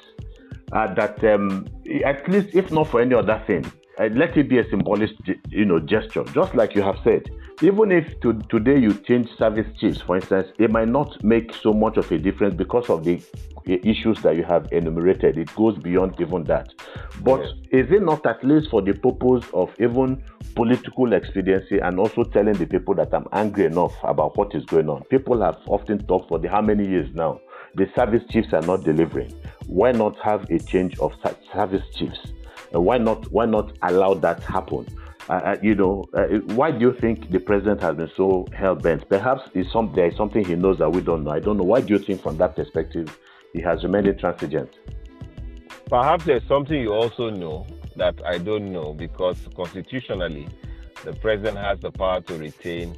uh, 0.72 0.94
that 0.94 1.22
um, 1.24 1.66
at 2.04 2.28
least, 2.28 2.48
if 2.54 2.70
not 2.70 2.88
for 2.88 3.00
any 3.00 3.14
other 3.14 3.42
thing, 3.46 3.64
uh, 3.98 4.09
let 4.12 4.37
it 4.37 4.48
be 4.48 4.59
a 4.59 4.68
symbolic 4.70 5.11
you 5.48 5.64
know 5.64 5.78
gesture. 5.80 6.24
Just 6.33 6.54
like 6.54 6.74
you 6.74 6.83
have 6.83 6.98
said 7.04 7.30
even 7.62 7.92
if 7.92 8.18
to, 8.20 8.33
today 8.48 8.78
you 8.78 8.94
change 8.94 9.28
service 9.37 9.66
chiefs 9.78 10.00
for 10.00 10.16
instance 10.16 10.48
it 10.59 10.70
might 10.70 10.88
not 10.88 11.22
make 11.22 11.52
so 11.54 11.72
much 11.72 11.96
of 11.98 12.11
a 12.11 12.18
difference 12.18 12.54
because 12.54 12.88
of 12.88 13.04
the 13.04 13.20
issues 13.66 14.20
that 14.22 14.37
you 14.37 14.42
have 14.42 14.72
enumerated. 14.72 15.37
It 15.37 15.54
goes 15.54 15.76
beyond 15.78 16.18
even 16.18 16.44
that. 16.44 16.72
But 17.22 17.40
yes. 17.40 17.52
is 17.70 17.92
it 17.92 18.02
not 18.02 18.24
at 18.26 18.42
least 18.42 18.70
for 18.70 18.80
the 18.83 18.94
purpose 18.94 19.44
of 19.52 19.70
even 19.78 20.22
political 20.54 21.12
expediency 21.12 21.78
and 21.78 21.98
also 22.00 22.24
telling 22.24 22.54
the 22.54 22.66
people 22.66 22.94
that 22.94 23.14
i'm 23.14 23.26
angry 23.33 23.66
enough 23.66 23.94
about 24.02 24.37
what 24.37 24.54
is 24.54 24.64
going 24.64 24.88
on? 24.88 25.04
People 25.04 25.40
have 25.42 25.59
often 25.66 26.04
talked 26.06 26.28
for 26.28 26.38
the 26.38 26.48
how 26.48 26.62
many 26.62 26.87
years 26.88 27.14
now 27.14 27.40
the 27.74 27.88
service 27.94 28.22
chiefs 28.30 28.52
are 28.52 28.62
not 28.62 28.85
delivering 28.85 29.33
why 29.66 29.92
not 29.92 30.18
have 30.20 30.48
a 30.50 30.59
change 30.59 30.98
of 30.98 31.12
service 31.52 31.85
chiefs 31.94 32.33
uh, 32.74 32.80
why 32.80 32.98
not? 32.98 33.30
Why 33.33 33.46
not 33.46 33.76
allow 33.83 34.14
that 34.14 34.42
happen? 34.42 34.87
Uh, 35.28 35.33
uh, 35.33 35.56
you 35.62 35.74
know, 35.74 36.09
uh, 36.14 36.26
why 36.54 36.70
do 36.70 36.80
you 36.80 36.92
think 36.94 37.30
the 37.30 37.38
president 37.38 37.80
has 37.83 37.96
been 37.96 38.11
so 38.16 38.46
hell 38.52 38.74
bent? 38.74 39.09
Perhaps 39.09 39.42
some, 39.72 39.92
there 39.94 40.06
is 40.06 40.16
something 40.16 40.44
he 40.44 40.54
knows 40.54 40.78
that 40.78 40.90
we 40.90 41.00
don't 41.00 41.24
know. 41.24 41.30
I 41.30 41.40
don't 41.40 41.56
know. 41.56 41.64
Why 41.64 41.80
do 41.80 41.92
you 41.92 41.98
think, 41.98 42.22
from 42.22 42.37
that 42.38 42.56
perspective, 42.56 43.18
he 43.52 43.61
has 43.61 43.83
remained 43.83 44.09
intransigent? 44.09 44.70
Perhaps 45.88 46.24
there's 46.24 46.46
something 46.46 46.80
you 46.80 46.92
also 46.92 47.30
know 47.30 47.66
that 47.96 48.14
I 48.24 48.38
don't 48.38 48.72
know 48.72 48.94
because 48.94 49.37
constitutionally, 49.56 50.48
the 51.04 51.12
president 51.14 51.59
has 51.59 51.80
the 51.80 51.90
power 51.90 52.20
to 52.22 52.38
retain 52.38 52.96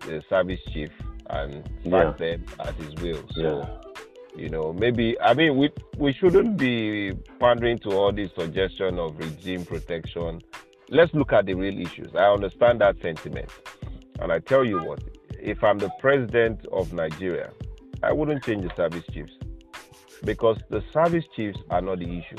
the 0.00 0.22
service 0.28 0.60
chief 0.72 0.90
and 1.28 1.64
sack 1.84 1.84
yeah. 1.84 2.12
them 2.18 2.44
at 2.60 2.74
his 2.76 2.94
will. 2.96 3.22
So. 3.34 3.60
Yeah 3.60 3.91
you 4.36 4.48
know 4.48 4.72
maybe 4.72 5.18
i 5.20 5.34
mean 5.34 5.56
we 5.56 5.70
we 5.98 6.12
shouldn't 6.12 6.56
be 6.56 7.12
pandering 7.38 7.78
to 7.78 7.90
all 7.90 8.12
this 8.12 8.30
suggestion 8.36 8.98
of 8.98 9.18
regime 9.18 9.64
protection. 9.64 10.40
Let's 10.88 11.14
look 11.14 11.32
at 11.32 11.46
the 11.46 11.54
real 11.54 11.80
issues. 11.80 12.14
I 12.14 12.24
understand 12.24 12.82
that 12.82 13.00
sentiment. 13.00 13.48
And 14.20 14.30
i 14.30 14.38
tell 14.38 14.64
you 14.64 14.78
what 14.82 15.02
if 15.42 15.62
i'm 15.64 15.78
the 15.78 15.90
president 15.98 16.64
of 16.72 16.92
nigeria 16.92 17.50
i 18.02 18.12
wouldn't 18.12 18.44
change 18.44 18.62
the 18.62 18.74
service 18.76 19.04
chiefs 19.12 19.32
because 20.24 20.56
the 20.70 20.82
service 20.92 21.24
chiefs 21.34 21.58
are 21.70 21.80
not 21.80 21.98
the 21.98 22.18
issue 22.18 22.36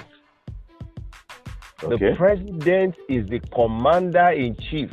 okay. 1.83 2.11
the 2.11 2.15
president 2.15 2.95
is 3.09 3.27
the 3.27 3.39
commander 3.53 4.29
in 4.29 4.55
chief 4.55 4.91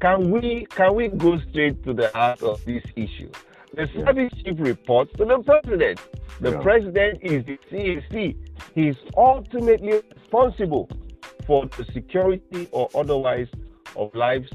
can 0.00 0.30
we 0.30 0.64
can 0.66 0.94
we 0.94 1.08
go 1.08 1.40
straight 1.50 1.82
to 1.82 1.92
the 1.92 2.08
heart 2.10 2.40
of 2.42 2.64
this 2.64 2.84
issue 2.94 3.30
the 3.74 3.86
service 3.94 4.32
chief 4.42 4.56
reports 4.58 5.12
to 5.16 5.24
the 5.24 5.38
president. 5.38 6.00
The 6.40 6.52
yeah. 6.52 6.62
president 6.62 7.18
is 7.22 7.44
the 7.44 7.58
CAC. 7.70 8.36
He 8.74 8.88
is 8.88 8.96
ultimately 9.16 10.02
responsible 10.14 10.88
for 11.46 11.66
the 11.66 11.84
security 11.92 12.68
or 12.72 12.88
otherwise 12.94 13.48
of 13.96 14.14
lives 14.14 14.50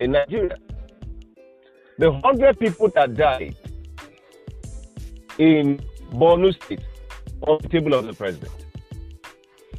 in 0.00 0.12
Nigeria. 0.12 0.56
The 1.98 2.12
hundred 2.24 2.58
people 2.58 2.88
that 2.94 3.14
died 3.14 3.56
in 5.38 5.80
Borno 6.12 6.54
State 6.64 6.80
on 7.42 7.58
the 7.62 7.68
table 7.68 7.94
of 7.94 8.06
the 8.06 8.12
president. 8.12 8.52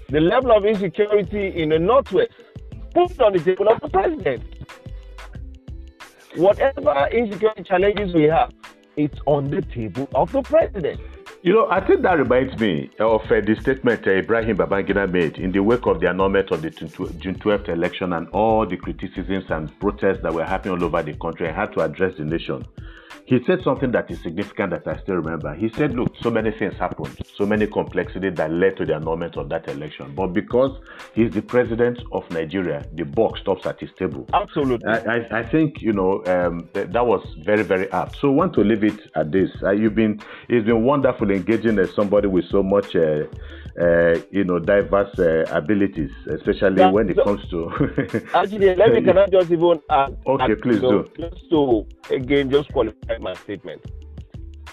The 0.09 0.19
level 0.19 0.51
of 0.51 0.65
insecurity 0.65 1.61
in 1.61 1.69
the 1.69 1.79
northwest 1.79 2.31
put 2.93 3.19
on 3.19 3.33
the 3.33 3.39
table 3.39 3.67
of 3.69 3.81
the 3.81 3.89
president. 3.89 4.43
Whatever 6.35 7.07
insecurity 7.11 7.63
challenges 7.63 8.13
we 8.13 8.23
have, 8.23 8.51
it's 8.97 9.19
on 9.25 9.49
the 9.49 9.61
table 9.61 10.07
of 10.13 10.31
the 10.31 10.41
president. 10.41 10.99
You 11.41 11.53
know, 11.53 11.67
I 11.69 11.85
think 11.85 12.01
that 12.01 12.17
reminds 12.17 12.59
me 12.59 12.89
of 12.99 13.21
uh, 13.31 13.41
the 13.41 13.55
statement 13.61 14.07
uh, 14.07 14.11
Ibrahim 14.11 14.57
Babangida 14.57 15.11
made 15.11 15.37
in 15.37 15.51
the 15.51 15.61
wake 15.61 15.85
of 15.85 15.99
the 15.99 16.09
annulment 16.09 16.51
of 16.51 16.61
the 16.61 16.71
June 16.71 17.35
12th 17.35 17.69
election 17.69 18.13
and 18.13 18.27
all 18.29 18.65
the 18.65 18.77
criticisms 18.77 19.45
and 19.49 19.79
protests 19.79 20.21
that 20.23 20.33
were 20.33 20.45
happening 20.45 20.77
all 20.77 20.83
over 20.83 21.03
the 21.03 21.13
country 21.13 21.47
and 21.47 21.55
had 21.55 21.71
to 21.73 21.81
address 21.81 22.17
the 22.17 22.25
nation 22.25 22.65
he 23.25 23.39
said 23.45 23.61
something 23.63 23.91
that 23.91 24.09
is 24.11 24.21
significant 24.21 24.69
that 24.69 24.87
I 24.87 25.01
still 25.01 25.15
remember. 25.15 25.53
He 25.55 25.69
said, 25.69 25.95
Look, 25.95 26.13
so 26.21 26.29
many 26.29 26.51
things 26.51 26.75
happened, 26.75 27.17
so 27.35 27.45
many 27.45 27.65
complexities 27.65 28.35
that 28.35 28.51
led 28.51 28.77
to 28.77 28.85
the 28.85 28.95
annulment 28.95 29.35
of 29.35 29.49
that 29.49 29.67
election. 29.67 30.13
But 30.15 30.27
because 30.27 30.79
he's 31.13 31.31
the 31.33 31.41
president 31.41 31.99
of 32.11 32.29
Nigeria, 32.29 32.85
the 32.93 33.03
buck 33.03 33.37
stops 33.37 33.65
at 33.65 33.79
his 33.79 33.89
table. 33.97 34.27
Absolutely. 34.31 34.87
I, 34.87 34.97
I, 34.97 35.39
I 35.39 35.43
think, 35.43 35.81
you 35.81 35.93
know, 35.93 36.23
um, 36.25 36.69
th- 36.73 36.89
that 36.89 37.05
was 37.05 37.25
very, 37.39 37.63
very 37.63 37.91
apt. 37.91 38.17
So 38.17 38.29
I 38.29 38.31
want 38.31 38.53
to 38.53 38.61
leave 38.61 38.83
it 38.83 38.99
at 39.15 39.31
this. 39.31 39.49
Uh, 39.63 39.71
you've 39.71 39.95
been, 39.95 40.21
it's 40.47 40.65
been 40.65 40.83
wonderful 40.83 41.31
engaging 41.31 41.79
as 41.79 41.93
somebody 41.95 42.27
with 42.27 42.45
so 42.51 42.61
much. 42.61 42.95
Uh, 42.95 43.23
uh, 43.79 44.17
you 44.31 44.43
know, 44.43 44.59
diverse 44.59 45.17
uh, 45.19 45.45
abilities, 45.49 46.11
especially 46.27 46.79
yeah, 46.79 46.89
when 46.89 47.09
it 47.09 47.17
so, 47.17 47.23
comes 47.23 47.49
to. 47.49 47.69
actually, 48.33 48.73
let 48.75 48.93
me 48.93 49.01
can 49.01 49.17
I 49.17 49.27
just 49.27 49.51
even 49.51 49.81
add. 49.89 50.17
Okay, 50.25 50.53
add, 50.53 50.61
please 50.61 50.79
do. 50.79 51.09
Just 51.19 51.49
to 51.49 51.85
again, 52.09 52.49
just 52.49 52.71
qualify 52.71 53.17
my 53.19 53.33
statement. 53.33 53.83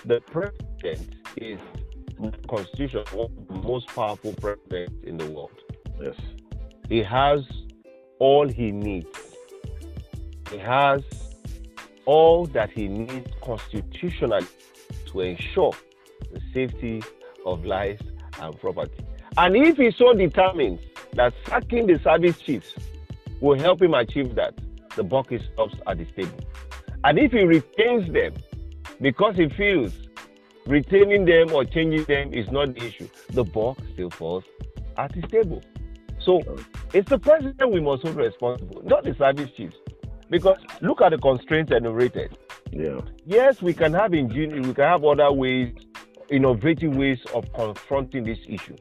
The 0.04 0.20
president 0.20 1.16
is 1.36 1.58
the 2.20 2.32
constitution 2.48 3.04
one 3.12 3.26
of 3.26 3.48
the 3.48 3.68
most 3.68 3.88
powerful 3.88 4.34
president 4.34 4.92
in 5.04 5.16
the 5.16 5.26
world. 5.30 5.50
Yes. 6.00 6.14
He 6.88 7.02
has 7.02 7.44
all 8.20 8.48
he 8.48 8.70
needs. 8.70 9.18
He 10.50 10.58
has 10.58 11.02
all 12.04 12.46
that 12.46 12.70
he 12.70 12.86
needs 12.86 13.32
constitutionally 13.42 14.46
to 15.06 15.20
ensure 15.20 15.72
the 16.32 16.40
safety 16.52 17.02
of 17.44 17.64
lives 17.64 18.02
and 18.42 18.58
property. 18.60 19.04
And 19.36 19.56
if 19.56 19.76
he 19.76 19.90
so 19.92 20.12
determines 20.12 20.80
that 21.14 21.32
sacking 21.46 21.86
the 21.86 21.98
service 22.00 22.38
chiefs 22.38 22.74
will 23.40 23.58
help 23.58 23.80
him 23.80 23.94
achieve 23.94 24.34
that, 24.34 24.54
the 24.96 25.02
buck 25.02 25.28
stops 25.52 25.74
at 25.86 25.98
the 25.98 26.04
table. 26.04 26.40
And 27.04 27.18
if 27.18 27.32
he 27.32 27.44
retains 27.44 28.12
them 28.12 28.34
because 29.00 29.36
he 29.36 29.48
feels 29.48 29.92
retaining 30.66 31.24
them 31.24 31.52
or 31.52 31.64
changing 31.64 32.04
them 32.04 32.32
is 32.32 32.50
not 32.50 32.74
the 32.74 32.84
issue, 32.84 33.08
the 33.30 33.44
buck 33.44 33.78
still 33.94 34.10
falls 34.10 34.44
at 34.96 35.14
his 35.14 35.24
table. 35.30 35.62
So 36.20 36.40
it's 36.92 37.08
the 37.08 37.18
president 37.18 37.72
we 37.72 37.80
must 37.80 38.02
hold 38.02 38.16
responsible, 38.16 38.82
not 38.84 39.04
the 39.04 39.14
service 39.14 39.50
chiefs. 39.56 39.76
Because 40.30 40.58
look 40.80 41.00
at 41.02 41.10
the 41.10 41.18
constraints 41.18 41.72
enumerated. 41.72 42.38
Yeah. 42.70 43.00
Yes, 43.26 43.60
we 43.60 43.74
can 43.74 43.92
have 43.92 44.14
ingenious, 44.14 44.66
we 44.66 44.72
can 44.72 44.84
have 44.84 45.04
other 45.04 45.30
ways 45.32 45.74
innovative 46.32 46.96
ways 46.96 47.20
of 47.34 47.52
confronting 47.52 48.24
this 48.24 48.38
issue. 48.48 48.76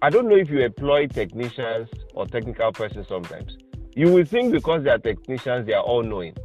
I 0.00 0.10
don't 0.10 0.28
know 0.28 0.36
if 0.36 0.50
you 0.50 0.60
employ 0.60 1.06
technicians 1.06 1.88
or 2.14 2.26
technical 2.26 2.72
persons 2.72 3.08
sometimes. 3.08 3.56
You 3.94 4.12
will 4.12 4.24
think 4.24 4.52
because 4.52 4.84
they 4.84 4.90
are 4.90 4.98
technicians, 4.98 5.66
they 5.66 5.72
are 5.72 5.82
all 5.82 6.02
knowing. 6.02 6.36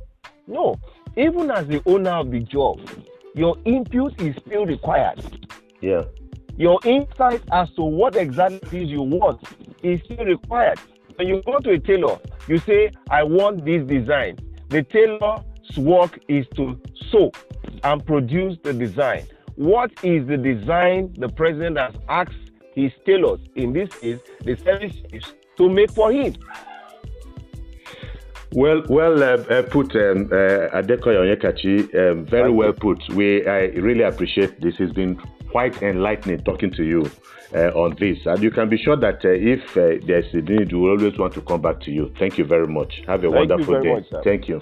No, 0.48 0.76
even 1.16 1.52
as 1.52 1.68
the 1.68 1.82
owner 1.86 2.12
of 2.12 2.32
the 2.32 2.40
job, 2.40 2.80
your 3.36 3.58
input 3.66 4.20
is 4.22 4.36
still 4.46 4.66
required. 4.66 5.24
Yeah. 5.82 6.04
Your 6.58 6.80
insight 6.84 7.42
as 7.52 7.70
to 7.72 7.84
what 7.84 8.16
exactly 8.16 8.84
you 8.84 9.02
want 9.02 9.42
is 9.84 10.02
still 10.06 10.26
required. 10.26 10.80
When 11.16 11.28
you 11.28 11.42
go 11.46 11.60
to 11.60 11.72
a 11.72 11.80
tailor, 11.80 12.18
you 12.48 12.58
say, 12.60 12.92
I 13.10 13.24
want 13.24 13.66
this 13.66 13.86
design. 13.86 14.40
The 14.70 14.84
tailor's 14.84 15.42
work 15.78 16.20
is 16.28 16.46
to 16.56 16.80
sew 17.12 17.32
and 17.84 18.06
produce 18.06 18.58
the 18.64 18.74
design 18.74 19.26
what 19.60 19.92
is 20.04 20.26
the 20.26 20.38
design 20.38 21.14
the 21.18 21.28
president 21.28 21.78
has 21.78 21.94
asked 22.08 22.52
his 22.76 22.94
tailors, 23.06 23.42
in 23.56 23.74
this 23.74 23.90
case, 24.00 24.18
the 24.46 24.56
service 24.56 24.96
chiefs, 25.12 25.34
to 25.58 25.70
make 25.70 25.92
for 25.92 26.14
him? 26.14 26.34
Well, 28.54 28.84
well 28.88 29.22
uh, 29.22 29.44
uh, 29.54 29.64
put, 29.64 29.94
um, 29.98 30.30
uh, 30.32 30.80
Adekoya 30.80 31.20
Onyekachi. 31.26 31.94
Um, 31.94 32.26
very 32.26 32.50
well 32.50 32.72
put. 32.72 33.00
We 33.10 33.46
I 33.46 33.66
really 33.88 34.04
appreciate 34.04 34.62
this. 34.62 34.76
It's 34.80 34.94
been 34.94 35.22
quite 35.52 35.84
enlightening 35.84 36.40
talking 36.46 36.72
to 36.72 36.84
you 36.84 37.12
uh, 37.54 37.72
on 37.76 37.98
this, 38.00 38.18
and 38.26 38.42
you 38.42 38.52
can 38.52 38.70
be 38.70 38.78
sure 38.78 38.96
that 38.96 39.26
uh, 39.26 39.30
if 39.30 39.62
uh, 39.76 40.02
there's 40.08 40.34
a 40.34 40.38
need, 40.38 40.72
we 40.72 40.80
will 40.80 40.92
always 40.92 41.18
want 41.20 41.34
to 41.34 41.42
come 41.42 41.62
back 41.62 41.82
to 41.82 41.92
you. 41.92 42.14
Thank 42.18 42.38
you 42.38 42.46
very 42.46 42.68
much. 42.68 43.02
Have 43.08 43.26
a 43.26 43.30
Thank 43.30 43.50
wonderful 43.50 43.82
day. 43.82 43.94
Much, 43.94 44.24
Thank 44.24 44.48
you. 44.48 44.62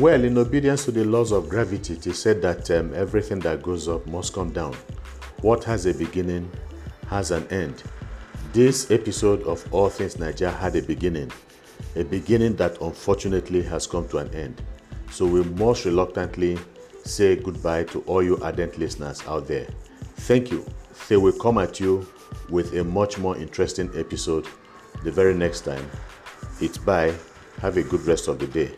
Well, 0.00 0.24
in 0.24 0.38
obedience 0.38 0.86
to 0.86 0.92
the 0.92 1.04
laws 1.04 1.30
of 1.30 1.50
gravity, 1.50 1.92
it 1.92 2.06
is 2.06 2.18
said 2.18 2.40
that 2.40 2.70
um, 2.70 2.94
everything 2.94 3.38
that 3.40 3.62
goes 3.62 3.86
up 3.86 4.06
must 4.06 4.32
come 4.32 4.50
down. 4.50 4.72
What 5.42 5.62
has 5.64 5.84
a 5.84 5.92
beginning 5.92 6.50
has 7.08 7.32
an 7.32 7.46
end. 7.48 7.82
This 8.54 8.90
episode 8.90 9.42
of 9.42 9.62
All 9.74 9.90
Things 9.90 10.14
Naija 10.14 10.56
had 10.56 10.74
a 10.76 10.80
beginning, 10.80 11.30
a 11.96 12.02
beginning 12.04 12.56
that 12.56 12.80
unfortunately 12.80 13.60
has 13.60 13.86
come 13.86 14.08
to 14.08 14.16
an 14.16 14.34
end. 14.34 14.62
So 15.10 15.26
we 15.26 15.42
most 15.42 15.84
reluctantly 15.84 16.58
say 17.04 17.36
goodbye 17.36 17.84
to 17.84 18.00
all 18.06 18.22
you 18.22 18.38
ardent 18.38 18.78
listeners 18.78 19.22
out 19.26 19.48
there. 19.48 19.68
Thank 20.20 20.50
you. 20.50 20.64
They 21.10 21.18
will 21.18 21.38
come 21.38 21.58
at 21.58 21.78
you 21.78 22.08
with 22.48 22.72
a 22.72 22.84
much 22.84 23.18
more 23.18 23.36
interesting 23.36 23.90
episode 23.94 24.46
the 25.04 25.10
very 25.10 25.34
next 25.34 25.66
time. 25.66 25.86
It's 26.58 26.78
bye. 26.78 27.12
Have 27.60 27.76
a 27.76 27.82
good 27.82 28.06
rest 28.06 28.28
of 28.28 28.38
the 28.38 28.46
day. 28.46 28.74